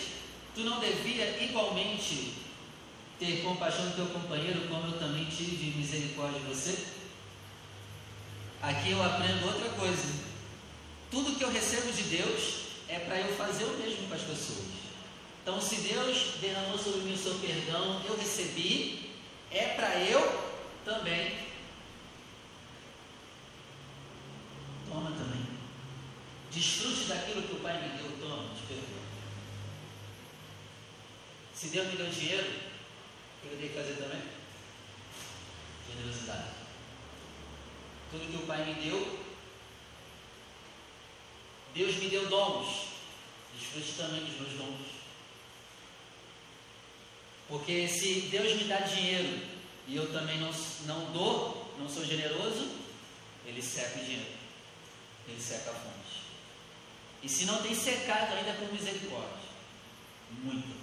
Tu 0.55 0.61
não 0.61 0.79
devia 0.79 1.43
igualmente 1.43 2.33
ter 3.19 3.43
compaixão 3.43 3.89
do 3.89 3.95
teu 3.95 4.07
companheiro, 4.07 4.67
como 4.67 4.87
eu 4.87 4.99
também 4.99 5.25
tive 5.25 5.77
misericórdia 5.77 6.39
de 6.39 6.47
você? 6.47 6.87
Aqui 8.63 8.91
eu 8.91 9.03
aprendo 9.03 9.45
outra 9.45 9.69
coisa. 9.69 10.11
Tudo 11.11 11.37
que 11.37 11.43
eu 11.43 11.51
recebo 11.51 11.91
de 11.91 12.03
Deus 12.03 12.63
é 12.87 12.97
para 12.97 13.19
eu 13.19 13.35
fazer 13.35 13.65
o 13.65 13.77
mesmo 13.77 14.07
com 14.07 14.15
as 14.15 14.21
pessoas. 14.21 14.65
Então, 15.43 15.61
se 15.61 15.75
Deus 15.75 16.35
derramou 16.41 16.79
sobre 16.79 17.01
mim 17.01 17.13
o 17.13 17.17
seu 17.17 17.35
perdão, 17.35 18.01
eu 18.07 18.17
recebi, 18.17 19.02
é 19.53 19.73
para 19.75 19.99
eu 19.99 20.53
também. 20.83 21.37
Toma 24.89 25.11
também. 25.11 25.45
Desfrute 26.51 27.05
daquilo 27.05 27.43
que 27.43 27.53
o 27.53 27.59
Pai 27.59 27.81
me 27.81 27.97
deu, 27.97 28.17
toma, 28.19 28.53
te 28.55 28.63
perdoa. 28.63 29.03
Se 31.53 31.67
Deus 31.67 31.87
me 31.87 31.97
deu 31.97 32.09
dinheiro, 32.09 32.61
eu 33.45 33.57
tenho 33.57 33.69
que 33.69 33.77
fazer 33.77 33.93
também? 33.95 34.21
Generosidade. 35.89 36.49
Tudo 38.11 38.31
que 38.31 38.43
o 38.43 38.47
Pai 38.47 38.65
me 38.65 38.73
deu, 38.75 39.19
Deus 41.73 41.95
me 41.95 42.09
deu 42.09 42.29
dons. 42.29 42.87
Desfrute 43.57 43.93
também 43.93 44.25
dos 44.25 44.39
meus 44.39 44.53
dons. 44.53 45.02
Porque 47.53 47.87
se 47.87 48.21
Deus 48.31 48.55
me 48.55 48.63
dá 48.63 48.77
dinheiro 48.77 49.39
e 49.87 49.95
eu 49.95 50.11
também 50.11 50.39
não, 50.39 50.49
não 50.87 51.11
dou, 51.11 51.71
não 51.77 51.87
sou 51.87 52.03
generoso, 52.03 52.67
Ele 53.45 53.61
seca 53.61 53.99
o 53.99 54.03
dinheiro. 54.03 54.31
Ele 55.27 55.39
seca 55.39 55.69
a 55.69 55.73
fonte. 55.75 56.23
E 57.21 57.29
se 57.29 57.45
não 57.45 57.61
tem 57.61 57.75
secado 57.75 58.33
ainda 58.33 58.53
com 58.53 58.73
misericórdia. 58.73 59.49
Muito. 60.31 60.75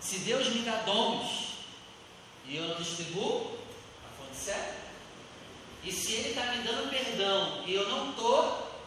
Se 0.00 0.20
Deus 0.20 0.48
me 0.48 0.62
dá 0.62 0.76
dons 0.80 1.58
e 2.46 2.56
eu 2.56 2.66
não 2.66 2.80
distribuo, 2.80 3.58
a 4.02 4.16
fonte 4.16 4.34
seca. 4.34 4.76
E 5.82 5.92
se 5.92 6.14
Ele 6.14 6.30
está 6.30 6.54
me 6.54 6.62
dando 6.62 6.88
perdão 6.88 7.64
e 7.66 7.74
eu 7.74 7.86
não 7.86 8.12
estou, 8.12 8.82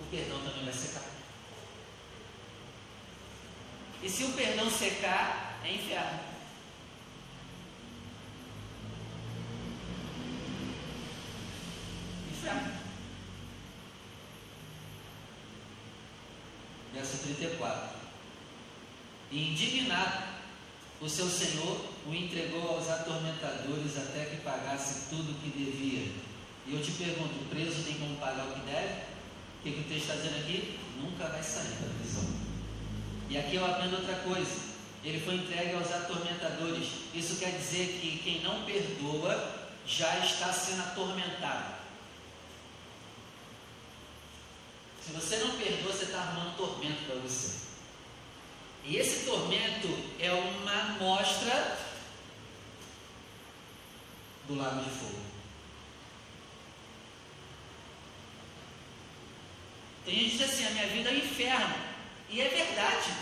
o 0.00 0.04
perdão 0.10 0.38
também 0.38 0.64
vai 0.64 0.72
secar. 0.72 1.16
E 4.02 4.08
se 4.08 4.24
o 4.24 4.32
perdão 4.32 4.70
secar, 4.70 5.58
é 5.64 5.74
inferno. 5.74 6.20
Inferno. 12.30 12.72
Verso 16.92 17.18
34. 17.18 17.96
E 19.32 19.50
indignado, 19.52 20.24
o 21.00 21.08
seu 21.08 21.28
senhor 21.28 21.80
o 22.06 22.14
entregou 22.14 22.68
aos 22.70 22.88
atormentadores 22.88 23.96
até 23.98 24.26
que 24.26 24.36
pagasse 24.36 25.10
tudo 25.10 25.32
o 25.32 25.34
que 25.40 25.50
devia. 25.50 26.12
E 26.66 26.74
eu 26.74 26.82
te 26.82 26.92
pergunto: 26.92 27.34
o 27.34 27.48
preso 27.48 27.82
tem 27.82 27.94
como 27.94 28.16
pagar 28.16 28.46
o 28.46 28.54
que 28.54 28.60
deve? 28.60 29.02
O 29.02 29.62
que, 29.62 29.72
que 29.72 29.80
o 29.80 29.84
texto 29.84 30.02
está 30.02 30.14
dizendo 30.14 30.38
aqui? 30.38 30.78
Nunca 31.00 31.26
vai 31.26 31.42
sair 31.42 31.74
da 31.80 31.92
prisão. 31.98 32.45
E 33.28 33.38
aqui 33.38 33.56
eu 33.56 33.66
aprendo 33.66 33.96
outra 33.96 34.14
coisa. 34.16 34.76
Ele 35.04 35.20
foi 35.20 35.34
entregue 35.36 35.74
aos 35.74 35.90
atormentadores. 35.92 36.88
Isso 37.14 37.36
quer 37.36 37.52
dizer 37.52 37.98
que 38.00 38.18
quem 38.18 38.42
não 38.42 38.64
perdoa 38.64 39.68
já 39.86 40.18
está 40.18 40.52
sendo 40.52 40.82
atormentado. 40.82 41.76
Se 45.04 45.12
você 45.12 45.36
não 45.36 45.56
perdoa, 45.56 45.92
você 45.92 46.04
está 46.04 46.18
arrumando 46.18 46.56
tormento 46.56 47.04
para 47.04 47.14
você. 47.16 47.66
E 48.84 48.96
esse 48.96 49.24
tormento 49.26 49.88
é 50.18 50.32
uma 50.32 50.72
amostra 50.72 51.78
do 54.48 54.56
lago 54.56 54.82
de 54.82 54.90
fogo. 54.90 55.20
Tem 60.04 60.14
gente 60.14 60.30
que 60.30 60.38
diz 60.38 60.50
assim: 60.50 60.66
a 60.66 60.70
minha 60.70 60.86
vida 60.88 61.10
é 61.10 61.12
um 61.12 61.16
inferno. 61.16 61.95
E 62.28 62.40
é 62.40 62.48
verdade. 62.48 63.12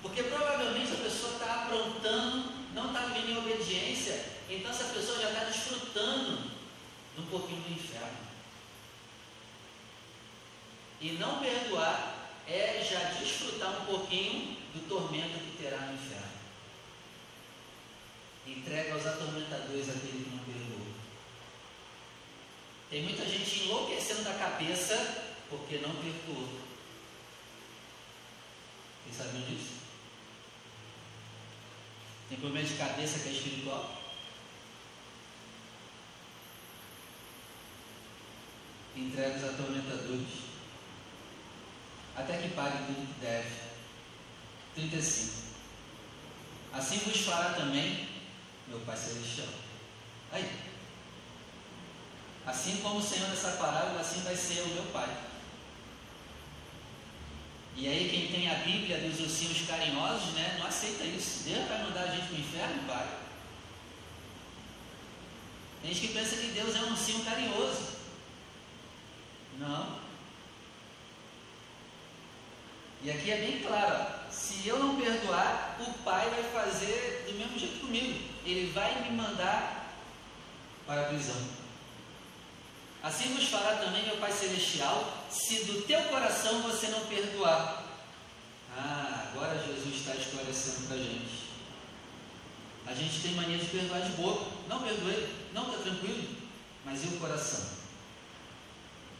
Porque 0.00 0.22
provavelmente 0.24 0.92
a 0.92 0.96
pessoa 0.96 1.34
está 1.34 1.62
aprontando, 1.62 2.52
não 2.74 2.88
está 2.88 3.06
vivendo 3.06 3.30
em 3.30 3.38
obediência, 3.38 4.24
então 4.48 4.70
essa 4.70 4.92
pessoa 4.92 5.20
já 5.20 5.28
está 5.28 5.44
desfrutando 5.44 6.50
de 7.14 7.20
um 7.20 7.26
pouquinho 7.26 7.60
do 7.62 7.72
inferno. 7.72 8.18
E 11.00 11.12
não 11.12 11.40
perdoar 11.40 12.30
é 12.48 12.84
já 12.88 12.98
desfrutar 13.18 13.82
um 13.82 13.84
pouquinho 13.86 14.56
do 14.74 14.88
tormento 14.88 15.38
que 15.38 15.62
terá 15.62 15.78
no 15.78 15.94
inferno. 15.94 16.32
Entrega 18.46 18.94
aos 18.94 19.06
atormentadores 19.06 19.88
aquele 19.88 20.24
que 20.24 20.30
não 20.30 20.44
perdoou. 20.44 20.86
Tem 22.90 23.02
muita 23.02 23.24
gente 23.24 23.64
enlouquecendo 23.64 24.24
da 24.24 24.34
cabeça 24.34 25.31
porque 25.52 25.78
não 25.78 25.94
perdoou. 25.94 26.48
Vocês 29.04 29.16
sabiam 29.16 29.44
disso? 29.44 29.82
Tem 32.30 32.38
problema 32.38 32.66
de 32.66 32.74
cabeça 32.74 33.18
que 33.18 33.28
é 33.28 33.32
espiritual? 33.32 34.00
Entrega 38.96 39.36
os 39.36 39.44
atormentadores 39.44 40.28
até 42.16 42.38
que 42.38 42.48
pague 42.54 42.86
tudo 42.86 43.14
que 43.14 43.20
deve. 43.20 43.62
35. 44.74 45.42
Assim 46.72 46.98
vos 46.98 47.20
fará 47.20 47.52
também 47.52 48.08
meu 48.68 48.80
Pai 48.80 48.96
Celestial. 48.96 49.48
Aí. 50.30 50.50
Assim 52.46 52.78
como 52.78 52.98
o 52.98 53.02
Senhor 53.02 53.28
nessa 53.28 53.52
parábola, 53.52 54.00
assim 54.00 54.22
vai 54.22 54.34
ser 54.34 54.62
o 54.62 54.68
meu 54.68 54.84
Pai. 54.84 55.31
E 57.82 57.88
aí 57.88 58.08
quem 58.08 58.28
tem 58.28 58.48
a 58.48 58.60
Bíblia 58.60 58.96
dos 58.98 59.18
ursinhos 59.18 59.66
carinhosos, 59.66 60.34
né, 60.34 60.54
não 60.56 60.68
aceita 60.68 61.02
isso. 61.02 61.42
Deus 61.48 61.66
vai 61.66 61.82
mandar 61.82 62.02
a 62.02 62.14
gente 62.14 62.28
para 62.28 62.36
o 62.36 62.38
inferno? 62.38 62.86
Vai. 62.86 63.08
Tem 65.82 65.92
gente 65.92 66.06
que 66.06 66.14
pensa 66.14 66.36
que 66.36 66.52
Deus 66.52 66.76
é 66.76 66.78
um 66.78 66.90
ursinho 66.90 67.24
carinhoso. 67.24 67.96
Não. 69.58 69.98
E 73.02 73.10
aqui 73.10 73.32
é 73.32 73.38
bem 73.38 73.60
claro: 73.62 74.30
se 74.30 74.64
eu 74.64 74.78
não 74.78 75.00
perdoar, 75.00 75.76
o 75.80 75.92
Pai 76.04 76.30
vai 76.30 76.44
fazer 76.52 77.24
do 77.26 77.34
mesmo 77.36 77.58
jeito 77.58 77.80
comigo. 77.80 78.16
Ele 78.46 78.70
vai 78.70 79.02
me 79.02 79.10
mandar 79.16 79.92
para 80.86 81.00
a 81.00 81.06
prisão. 81.06 81.61
Assim 83.02 83.34
vos 83.34 83.48
fará 83.48 83.76
também 83.76 84.04
meu 84.04 84.16
Pai 84.18 84.30
Celestial, 84.30 85.24
se 85.28 85.64
do 85.64 85.82
teu 85.82 86.00
coração 86.04 86.62
você 86.62 86.86
não 86.88 87.00
perdoar. 87.06 87.82
Ah, 88.76 89.28
agora 89.32 89.62
Jesus 89.66 89.96
está 89.96 90.14
esclarecendo 90.14 90.86
para 90.86 90.96
a 90.96 91.00
gente. 91.00 91.42
A 92.86 92.94
gente 92.94 93.20
tem 93.20 93.32
mania 93.32 93.58
de 93.58 93.66
perdoar 93.66 94.00
de 94.02 94.12
boca. 94.12 94.46
Não 94.68 94.82
perdoei, 94.82 95.34
não 95.52 95.66
está 95.66 95.82
tranquilo. 95.82 96.36
Mas 96.84 97.04
e 97.04 97.08
o 97.08 97.18
coração? 97.18 97.64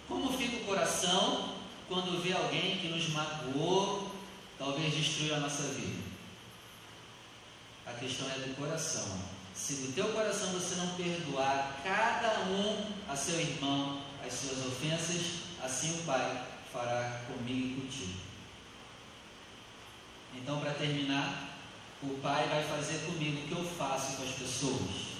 Como 0.08 0.36
fica 0.36 0.56
o 0.56 0.64
coração 0.64 1.56
quando 1.88 2.22
vê 2.22 2.32
alguém 2.32 2.78
que 2.78 2.88
nos 2.88 3.08
magoou, 3.10 4.10
talvez 4.58 4.94
destruiu 4.94 5.34
a 5.34 5.40
nossa 5.40 5.62
vida. 5.62 6.02
A 7.86 7.92
questão 7.92 8.28
é 8.30 8.38
do 8.38 8.56
coração. 8.56 9.18
Se 9.54 9.74
do 9.74 9.94
teu 9.94 10.08
coração 10.12 10.52
você 10.52 10.76
não 10.76 10.88
perdoar 10.94 11.80
cada 11.84 12.40
um 12.44 12.92
a 13.12 13.16
seu 13.16 13.38
irmão 13.38 14.00
as 14.26 14.32
suas 14.32 14.66
ofensas, 14.66 15.42
assim 15.62 15.98
o 15.98 16.02
Pai 16.04 16.46
fará 16.72 17.20
comigo 17.26 17.78
e 17.78 17.80
contigo. 17.82 18.18
Então, 20.34 20.60
para 20.60 20.72
terminar, 20.72 21.58
o 22.02 22.18
Pai 22.22 22.48
vai 22.48 22.64
fazer 22.64 23.04
comigo 23.04 23.42
o 23.42 23.48
que 23.48 23.52
eu 23.52 23.64
faço 23.64 24.16
com 24.16 24.22
as 24.22 24.30
pessoas. 24.30 25.12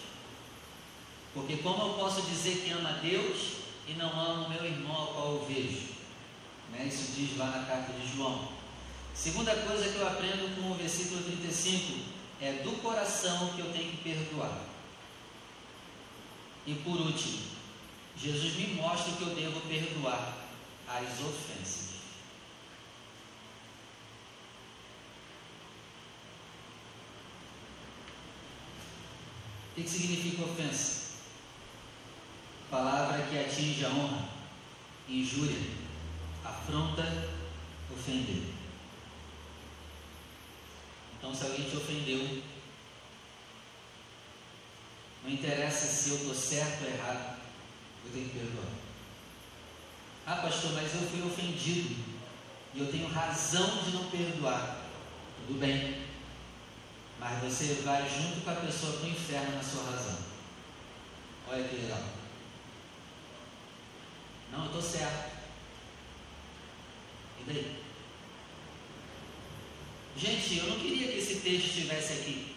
Porque 1.35 1.59
como 1.59 1.83
eu 1.83 1.95
posso 1.95 2.23
dizer 2.23 2.63
que 2.63 2.71
ama 2.71 2.91
a 2.91 2.99
Deus 2.99 3.57
e 3.87 3.93
não 3.95 4.09
amo 4.19 4.49
meu 4.49 4.65
irmão 4.65 4.97
ao 4.97 5.07
qual 5.09 5.33
eu 5.35 5.47
vejo? 5.47 5.89
Né? 6.71 6.87
Isso 6.87 7.13
diz 7.13 7.37
lá 7.37 7.47
na 7.47 7.65
carta 7.65 7.93
de 7.93 8.17
João. 8.17 8.49
Segunda 9.15 9.55
coisa 9.55 9.91
que 9.91 9.99
eu 9.99 10.07
aprendo 10.07 10.55
com 10.57 10.71
o 10.71 10.75
versículo 10.75 11.23
35 11.23 12.01
é 12.41 12.53
do 12.65 12.73
coração 12.83 13.53
que 13.55 13.61
eu 13.61 13.71
tenho 13.73 13.91
que 13.91 13.97
perdoar. 13.99 14.59
E 16.67 16.75
por 16.75 16.99
último, 16.99 17.53
Jesus 18.17 18.55
me 18.55 18.75
mostra 18.75 19.13
que 19.17 19.23
eu 19.23 19.35
devo 19.35 19.61
perdoar 19.63 20.37
as 20.87 21.21
ofensas. 21.21 21.93
O 29.71 29.75
que, 29.75 29.89
significa 29.89 30.45
ofensa? 30.45 31.03
Palavra 32.71 33.27
que 33.27 33.39
atinge 33.39 33.85
a 33.85 33.89
honra, 33.89 34.29
injúria, 35.09 35.59
afronta, 36.45 37.03
ofender. 37.91 38.53
Então, 41.19 41.35
se 41.35 41.45
alguém 41.45 41.69
te 41.69 41.77
ofendeu, 41.77 42.43
não 45.25 45.31
interessa 45.31 45.87
se 45.87 46.11
eu 46.11 46.17
estou 46.17 46.35
certo 46.35 46.85
ou 46.85 46.91
errado, 46.91 47.42
eu 48.05 48.13
tenho 48.13 48.29
que 48.29 48.39
perdoar. 48.39 48.73
Ah, 50.27 50.37
pastor, 50.37 50.73
mas 50.73 50.95
eu 50.95 51.09
fui 51.09 51.23
ofendido 51.23 51.97
e 52.75 52.81
eu 52.81 52.91
tenho 52.91 53.09
razão 53.09 53.83
de 53.83 53.91
não 53.91 54.11
perdoar. 54.11 54.79
Tudo 55.47 55.59
bem, 55.59 56.07
mas 57.19 57.43
você 57.43 57.83
vai 57.83 58.09
junto 58.09 58.45
com 58.45 58.51
a 58.51 58.55
pessoa 58.55 58.93
para 58.93 59.07
o 59.07 59.11
inferno 59.11 59.57
na 59.57 59.63
sua 59.63 59.85
razão. 59.91 60.19
Olha 61.49 61.69
que 61.69 61.77
legal. 61.77 62.03
Não, 64.53 64.61
eu 64.61 64.67
estou 64.67 64.83
certo. 64.83 65.33
E 67.41 67.45
daí? 67.45 67.83
Gente, 70.17 70.59
eu 70.59 70.67
não 70.67 70.79
queria 70.79 71.11
que 71.11 71.19
esse 71.19 71.41
texto 71.41 71.67
estivesse 71.67 72.13
aqui. 72.13 72.57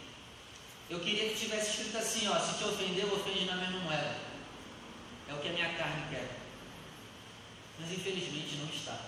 Eu 0.90 1.00
queria 1.00 1.30
que 1.30 1.40
tivesse 1.40 1.72
escrito 1.72 1.98
assim, 1.98 2.28
ó, 2.28 2.38
se 2.40 2.58
te 2.58 2.64
ofendeu, 2.64 3.12
ofende 3.14 3.46
na 3.46 3.56
mesma 3.56 3.80
moeda. 3.80 4.16
É 5.28 5.34
o 5.34 5.40
que 5.40 5.50
a 5.50 5.54
minha 5.54 5.74
carne 5.74 6.10
quer. 6.10 6.40
Mas 7.80 7.92
infelizmente 7.92 8.56
não 8.58 8.70
está. 8.70 9.00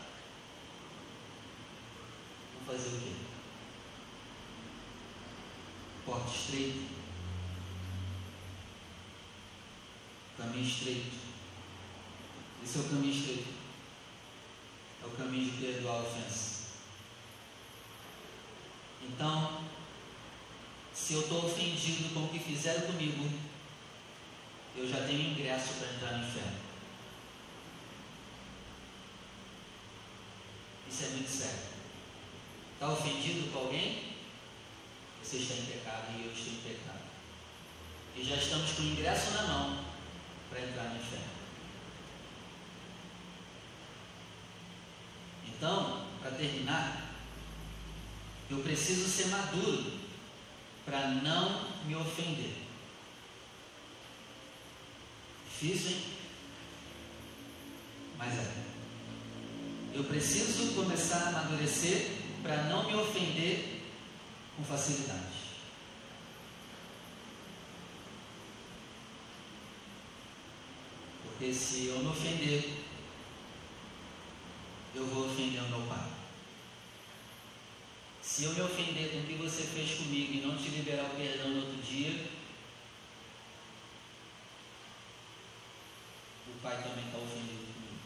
Vou 2.54 2.76
fazer 2.76 2.90
o 2.96 3.00
quê? 3.00 3.14
Porta 6.06 6.30
estreita. 6.30 6.80
Caminho 10.38 10.68
estreito. 10.68 11.18
Esse 12.64 12.78
é 12.78 12.82
o 12.82 12.90
caminho 12.90 13.14
estreito. 13.14 13.54
É 15.04 15.06
o 15.06 15.12
caminho 15.12 15.52
de 15.52 15.58
perdoar 15.58 15.98
a 15.98 16.04
ofensa. 16.04 16.58
Então, 19.04 19.64
se 20.94 21.14
eu 21.14 21.22
estou 21.22 21.46
ofendido 21.46 22.14
com 22.14 22.26
o 22.26 22.30
que 22.30 22.40
fizeram 22.40 22.88
comigo, 22.88 23.27
eu 24.78 24.88
já 24.88 25.08
tenho 25.08 25.32
ingresso 25.32 25.74
para 25.74 25.94
entrar 25.94 26.18
no 26.18 26.28
inferno. 26.28 26.58
Isso 30.90 31.04
é 31.04 31.08
muito 31.10 31.30
sério. 31.30 31.60
Está 32.74 32.92
ofendido 32.92 33.52
com 33.52 33.60
alguém? 33.60 34.14
Você 35.24 35.38
está 35.38 35.56
em 35.56 35.66
pecado 35.66 36.12
e 36.18 36.26
eu 36.26 36.32
estou 36.32 36.54
em 36.54 36.58
pecado. 36.58 37.02
E 38.16 38.24
já 38.24 38.36
estamos 38.36 38.72
com 38.74 38.84
o 38.84 38.86
ingresso 38.86 39.32
na 39.32 39.44
mão 39.48 39.84
para 40.50 40.62
entrar 40.62 40.84
no 40.84 40.98
inferno. 40.98 41.38
Então, 45.48 46.08
para 46.22 46.32
terminar, 46.32 47.14
eu 48.50 48.60
preciso 48.60 49.10
ser 49.10 49.28
maduro 49.30 50.00
para 50.86 51.08
não 51.10 51.68
me 51.86 51.96
ofender. 51.96 52.67
Difícil, 55.60 55.92
hein? 55.92 56.04
Mas 58.18 58.38
é. 58.38 58.52
Eu 59.94 60.04
preciso 60.04 60.76
começar 60.76 61.18
a 61.18 61.30
amadurecer 61.30 62.12
para 62.44 62.66
não 62.66 62.86
me 62.86 62.94
ofender 62.94 63.82
com 64.56 64.64
facilidade. 64.64 65.48
Porque 71.24 71.52
se 71.52 71.88
eu 71.88 72.00
me 72.00 72.10
ofender, 72.10 72.84
eu 74.94 75.06
vou 75.08 75.26
ofender 75.26 75.64
o 75.64 75.70
meu 75.70 75.82
pai. 75.88 76.08
Se 78.22 78.44
eu 78.44 78.54
me 78.54 78.62
ofender 78.62 79.12
com 79.12 79.20
o 79.22 79.26
que 79.26 79.34
você 79.34 79.64
fez 79.64 79.98
comigo 79.98 80.34
e 80.34 80.42
não 80.42 80.56
te 80.56 80.70
liberar 80.70 81.06
o 81.06 81.16
perdão 81.16 81.50
no 81.50 81.62
outro 81.62 81.82
dia, 81.82 82.38
o 86.48 86.60
pai 86.62 86.82
também 86.82 87.06
está 87.06 87.18
ofendido 87.18 87.66
comigo. 87.74 88.00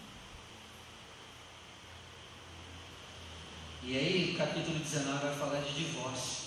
E 3.91 3.97
aí, 3.97 4.31
o 4.33 4.37
capítulo 4.37 4.79
19 4.79 5.19
vai 5.19 5.35
falar 5.35 5.59
de 5.59 5.73
divórcio. 5.73 6.45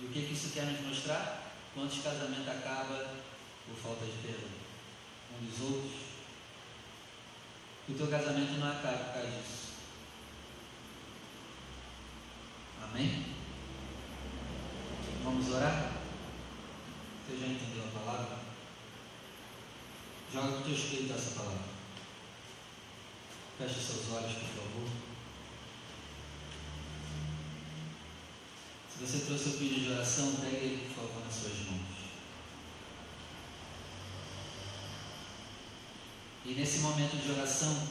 E 0.00 0.06
o 0.06 0.08
que, 0.08 0.26
que 0.26 0.32
isso 0.32 0.50
quer 0.50 0.64
nos 0.64 0.80
mostrar? 0.80 1.52
Quantos 1.72 2.02
casamentos 2.02 2.48
acabam 2.48 3.06
por 3.64 3.76
falta 3.76 4.04
de 4.04 4.18
perdão? 4.20 4.50
Um 5.40 5.46
dos 5.46 5.60
outros. 5.60 6.00
Que 7.86 7.92
o 7.92 7.94
teu 7.96 8.08
casamento 8.08 8.58
não 8.58 8.72
acabe 8.72 9.04
por 9.04 9.12
causa 9.12 9.30
disso. 9.30 9.68
Amém? 12.82 13.26
Vamos 15.22 15.48
orar? 15.48 15.92
Você 17.24 17.38
já 17.38 17.46
entendeu 17.46 17.84
a 17.84 18.00
palavra? 18.00 18.38
Joga 20.32 20.58
o 20.58 20.62
teu 20.64 20.74
espírito 20.74 21.14
essa 21.14 21.36
palavra. 21.36 21.68
Feche 23.58 23.80
seus 23.80 24.10
olhos, 24.10 24.32
por 24.32 24.48
favor. 24.48 25.07
Se 28.98 29.06
você 29.06 29.26
trouxe 29.26 29.50
o 29.50 29.52
pedido 29.52 29.80
de 29.82 29.92
oração, 29.92 30.34
pegue 30.40 30.56
ele, 30.56 30.88
por 30.88 31.04
favor, 31.04 31.24
nas 31.24 31.32
suas 31.32 31.56
mãos. 31.66 31.98
E 36.44 36.54
nesse 36.54 36.80
momento 36.80 37.16
de 37.16 37.30
oração, 37.30 37.86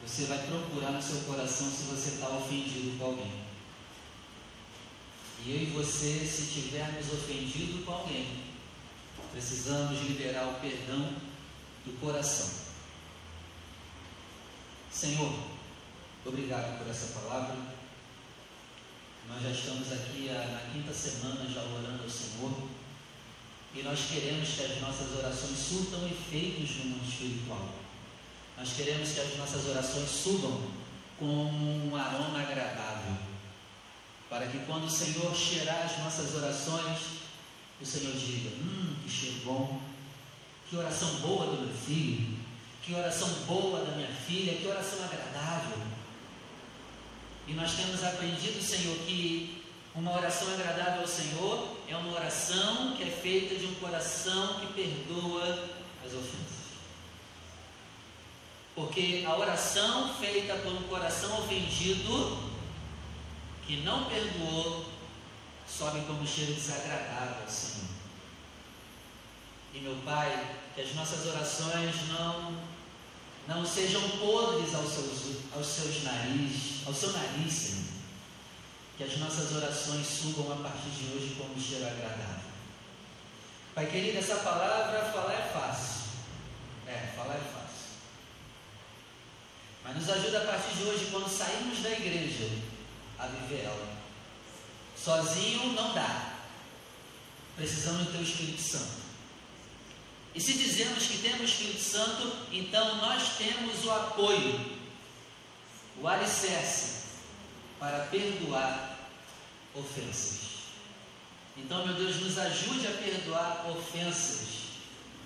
você 0.00 0.26
vai 0.26 0.46
procurar 0.46 0.92
no 0.92 1.02
seu 1.02 1.22
coração 1.22 1.68
se 1.68 1.82
você 1.84 2.10
está 2.10 2.28
ofendido 2.28 2.96
com 2.96 3.06
alguém. 3.06 3.32
E 5.44 5.50
eu 5.50 5.62
e 5.62 5.66
você, 5.66 6.24
se 6.24 6.52
tivermos 6.52 7.12
ofendido 7.12 7.84
com 7.84 7.92
alguém, 7.92 8.44
precisamos 9.32 10.00
liberar 10.02 10.46
o 10.46 10.60
perdão 10.60 11.12
do 11.84 12.00
coração. 12.00 12.50
Senhor, 14.92 15.32
obrigado 16.24 16.78
por 16.78 16.88
essa 16.88 17.18
palavra. 17.18 17.77
Nós 19.28 19.42
já 19.42 19.50
estamos 19.50 19.92
aqui 19.92 20.30
na 20.30 20.72
quinta 20.72 20.92
semana 20.92 21.48
já 21.48 21.62
orando 21.62 22.02
ao 22.02 22.10
Senhor. 22.10 22.68
E 23.74 23.82
nós 23.82 24.00
queremos 24.10 24.48
que 24.48 24.62
as 24.62 24.80
nossas 24.80 25.16
orações 25.18 25.58
surtam 25.58 26.06
efeitos 26.06 26.76
no 26.76 26.84
mundo 26.86 27.08
espiritual. 27.08 27.68
Nós 28.56 28.72
queremos 28.72 29.12
que 29.12 29.20
as 29.20 29.36
nossas 29.36 29.66
orações 29.66 30.08
subam 30.08 30.70
com 31.18 31.26
um 31.26 31.94
aroma 31.94 32.40
agradável 32.40 33.28
para 34.28 34.46
que 34.46 34.58
quando 34.66 34.84
o 34.84 34.90
Senhor 34.90 35.34
cheirar 35.34 35.84
as 35.84 35.98
nossas 35.98 36.34
orações, 36.34 36.98
o 37.80 37.86
Senhor 37.86 38.12
diga: 38.14 38.50
Hum, 38.56 38.96
que 39.02 39.10
cheiro 39.10 39.40
bom, 39.44 39.80
que 40.68 40.76
oração 40.76 41.08
boa 41.16 41.46
do 41.46 41.62
meu 41.62 41.74
filho, 41.74 42.38
que 42.82 42.94
oração 42.94 43.28
boa 43.46 43.84
da 43.84 43.92
minha 43.92 44.08
filha, 44.08 44.54
que 44.54 44.66
oração 44.66 45.04
agradável. 45.04 45.97
E 47.48 47.54
nós 47.54 47.72
temos 47.72 48.04
aprendido, 48.04 48.62
Senhor, 48.62 48.96
que 48.98 49.64
uma 49.94 50.14
oração 50.14 50.52
agradável 50.52 51.00
ao 51.00 51.08
Senhor 51.08 51.76
é 51.88 51.96
uma 51.96 52.14
oração 52.14 52.94
que 52.94 53.02
é 53.02 53.10
feita 53.10 53.54
de 53.56 53.64
um 53.64 53.74
coração 53.76 54.60
que 54.60 54.66
perdoa 54.74 55.68
as 56.04 56.12
ofensas. 56.12 56.58
Porque 58.74 59.24
a 59.26 59.36
oração 59.36 60.14
feita 60.14 60.54
por 60.56 60.72
um 60.72 60.82
coração 60.84 61.38
ofendido 61.40 62.38
que 63.66 63.78
não 63.78 64.04
perdoou, 64.04 64.84
sobe 65.66 66.00
como 66.02 66.26
cheiro 66.26 66.54
desagradável 66.54 67.42
ao 67.42 67.50
Senhor. 67.50 67.88
E 69.74 69.78
meu 69.80 69.96
Pai, 70.04 70.56
que 70.74 70.82
as 70.82 70.94
nossas 70.94 71.26
orações 71.26 72.08
não, 72.08 72.56
não 73.48 73.64
sejam 73.64 74.02
podres 74.10 74.74
aos 74.74 74.92
seus, 74.92 75.36
aos 75.56 75.66
seus 75.66 76.04
narizes, 76.04 76.86
ao 76.86 76.92
seu 76.92 77.10
nariz, 77.12 77.52
Senhor. 77.52 77.88
que 78.98 79.04
as 79.04 79.16
nossas 79.16 79.56
orações 79.56 80.06
subam 80.06 80.52
a 80.52 80.56
partir 80.56 80.90
de 80.90 81.14
hoje 81.14 81.34
como 81.38 81.54
um 81.54 81.60
cheiro 81.60 81.86
agradável. 81.86 82.48
Pai 83.74 83.86
querido, 83.86 84.18
essa 84.18 84.36
palavra 84.36 85.10
falar 85.12 85.32
é 85.32 85.50
fácil. 85.50 86.02
É, 86.86 87.12
falar 87.16 87.36
é 87.36 87.38
fácil. 87.38 87.88
Mas 89.82 89.96
nos 89.96 90.10
ajuda 90.10 90.42
a 90.42 90.46
partir 90.46 90.76
de 90.76 90.82
hoje, 90.82 91.08
quando 91.10 91.28
sairmos 91.28 91.78
da 91.78 91.90
igreja, 91.90 92.50
a 93.18 93.28
viver 93.28 93.64
ela. 93.64 93.96
Sozinho 94.96 95.72
não 95.72 95.94
dá. 95.94 96.34
Precisamos 97.56 98.06
do 98.06 98.12
Teu 98.12 98.22
Espírito 98.22 98.60
Santo. 98.60 99.07
E 100.34 100.40
se 100.40 100.52
dizemos 100.52 101.06
que 101.06 101.18
temos 101.18 101.40
o 101.40 101.44
Espírito 101.44 101.80
Santo, 101.80 102.32
então 102.52 102.96
nós 102.96 103.36
temos 103.38 103.84
o 103.84 103.90
apoio, 103.90 104.78
o 106.00 106.06
alicerce 106.06 107.08
para 107.78 108.06
perdoar 108.06 108.98
ofensas. 109.74 110.38
Então, 111.56 111.84
meu 111.86 111.94
Deus, 111.96 112.16
nos 112.20 112.38
ajude 112.38 112.86
a 112.86 112.90
perdoar 112.92 113.66
ofensas, 113.70 114.48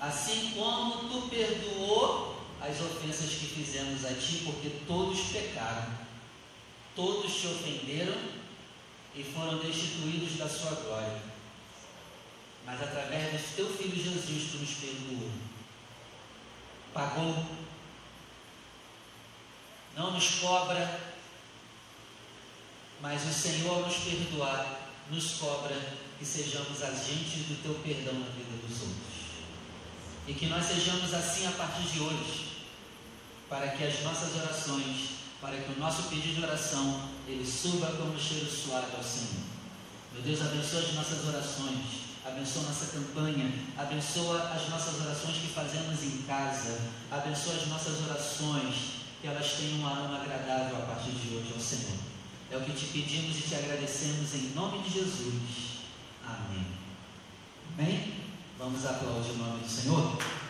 assim 0.00 0.52
como 0.54 1.08
tu 1.08 1.28
perdoou 1.28 2.40
as 2.60 2.80
ofensas 2.80 3.30
que 3.30 3.46
fizemos 3.46 4.04
a 4.04 4.14
ti, 4.14 4.42
porque 4.44 4.70
todos 4.86 5.20
pecaram, 5.32 5.92
todos 6.94 7.34
te 7.34 7.48
ofenderam 7.48 8.16
e 9.14 9.22
foram 9.24 9.58
destituídos 9.58 10.38
da 10.38 10.48
sua 10.48 10.70
glória 10.70 11.32
mas 12.64 12.80
através 12.80 13.32
do 13.32 13.56
teu 13.56 13.76
filho 13.76 14.02
Jesus 14.02 14.50
tu 14.50 14.58
nos 14.58 14.70
perdoou. 14.74 15.30
Pagou, 16.94 17.44
não 19.96 20.12
nos 20.12 20.28
cobra, 20.36 21.00
mas 23.00 23.26
o 23.26 23.32
Senhor 23.32 23.86
nos 23.86 23.96
perdoar, 23.96 24.90
nos 25.10 25.32
cobra 25.32 25.74
que 26.18 26.24
sejamos 26.24 26.82
agentes 26.82 27.46
do 27.48 27.62
teu 27.62 27.74
perdão 27.82 28.14
na 28.14 28.26
vida 28.26 28.66
dos 28.66 28.82
outros. 28.82 29.12
E 30.28 30.34
que 30.34 30.46
nós 30.46 30.64
sejamos 30.64 31.12
assim 31.12 31.46
a 31.46 31.52
partir 31.52 31.82
de 31.82 32.00
hoje, 32.00 32.52
para 33.48 33.68
que 33.68 33.84
as 33.84 34.02
nossas 34.02 34.36
orações, 34.36 35.10
para 35.40 35.56
que 35.56 35.72
o 35.72 35.78
nosso 35.80 36.04
pedido 36.04 36.36
de 36.36 36.44
oração, 36.44 37.08
ele 37.26 37.44
suba 37.44 37.86
como 37.96 38.18
cheiro 38.18 38.48
suave 38.48 38.94
ao 38.96 39.02
Senhor. 39.02 39.42
Meu 40.12 40.22
Deus, 40.22 40.40
abençoa 40.40 40.80
as 40.80 40.92
nossas 40.92 41.26
orações 41.26 42.11
abençoa 42.24 42.62
nossa 42.62 42.86
campanha, 42.86 43.52
abençoa 43.76 44.52
as 44.54 44.68
nossas 44.68 45.00
orações 45.00 45.36
que 45.36 45.48
fazemos 45.48 46.02
em 46.02 46.22
casa, 46.22 46.80
abençoa 47.10 47.54
as 47.54 47.66
nossas 47.68 48.00
orações, 48.08 48.74
que 49.20 49.26
elas 49.26 49.52
tenham 49.52 49.80
um 49.80 49.86
aroma 49.86 50.20
agradável 50.20 50.76
a 50.78 50.86
partir 50.86 51.10
de 51.10 51.34
hoje 51.34 51.52
ao 51.54 51.60
Senhor. 51.60 51.98
É 52.50 52.56
o 52.56 52.60
que 52.60 52.72
te 52.72 52.86
pedimos 52.86 53.36
e 53.38 53.42
te 53.42 53.54
agradecemos 53.54 54.34
em 54.34 54.52
nome 54.54 54.82
de 54.82 54.90
Jesus. 54.90 55.82
Amém. 56.24 56.66
Amém? 57.78 58.14
Vamos 58.58 58.84
aplaudir 58.84 59.30
o 59.30 59.36
nome 59.38 59.60
do 59.60 59.68
Senhor? 59.68 60.41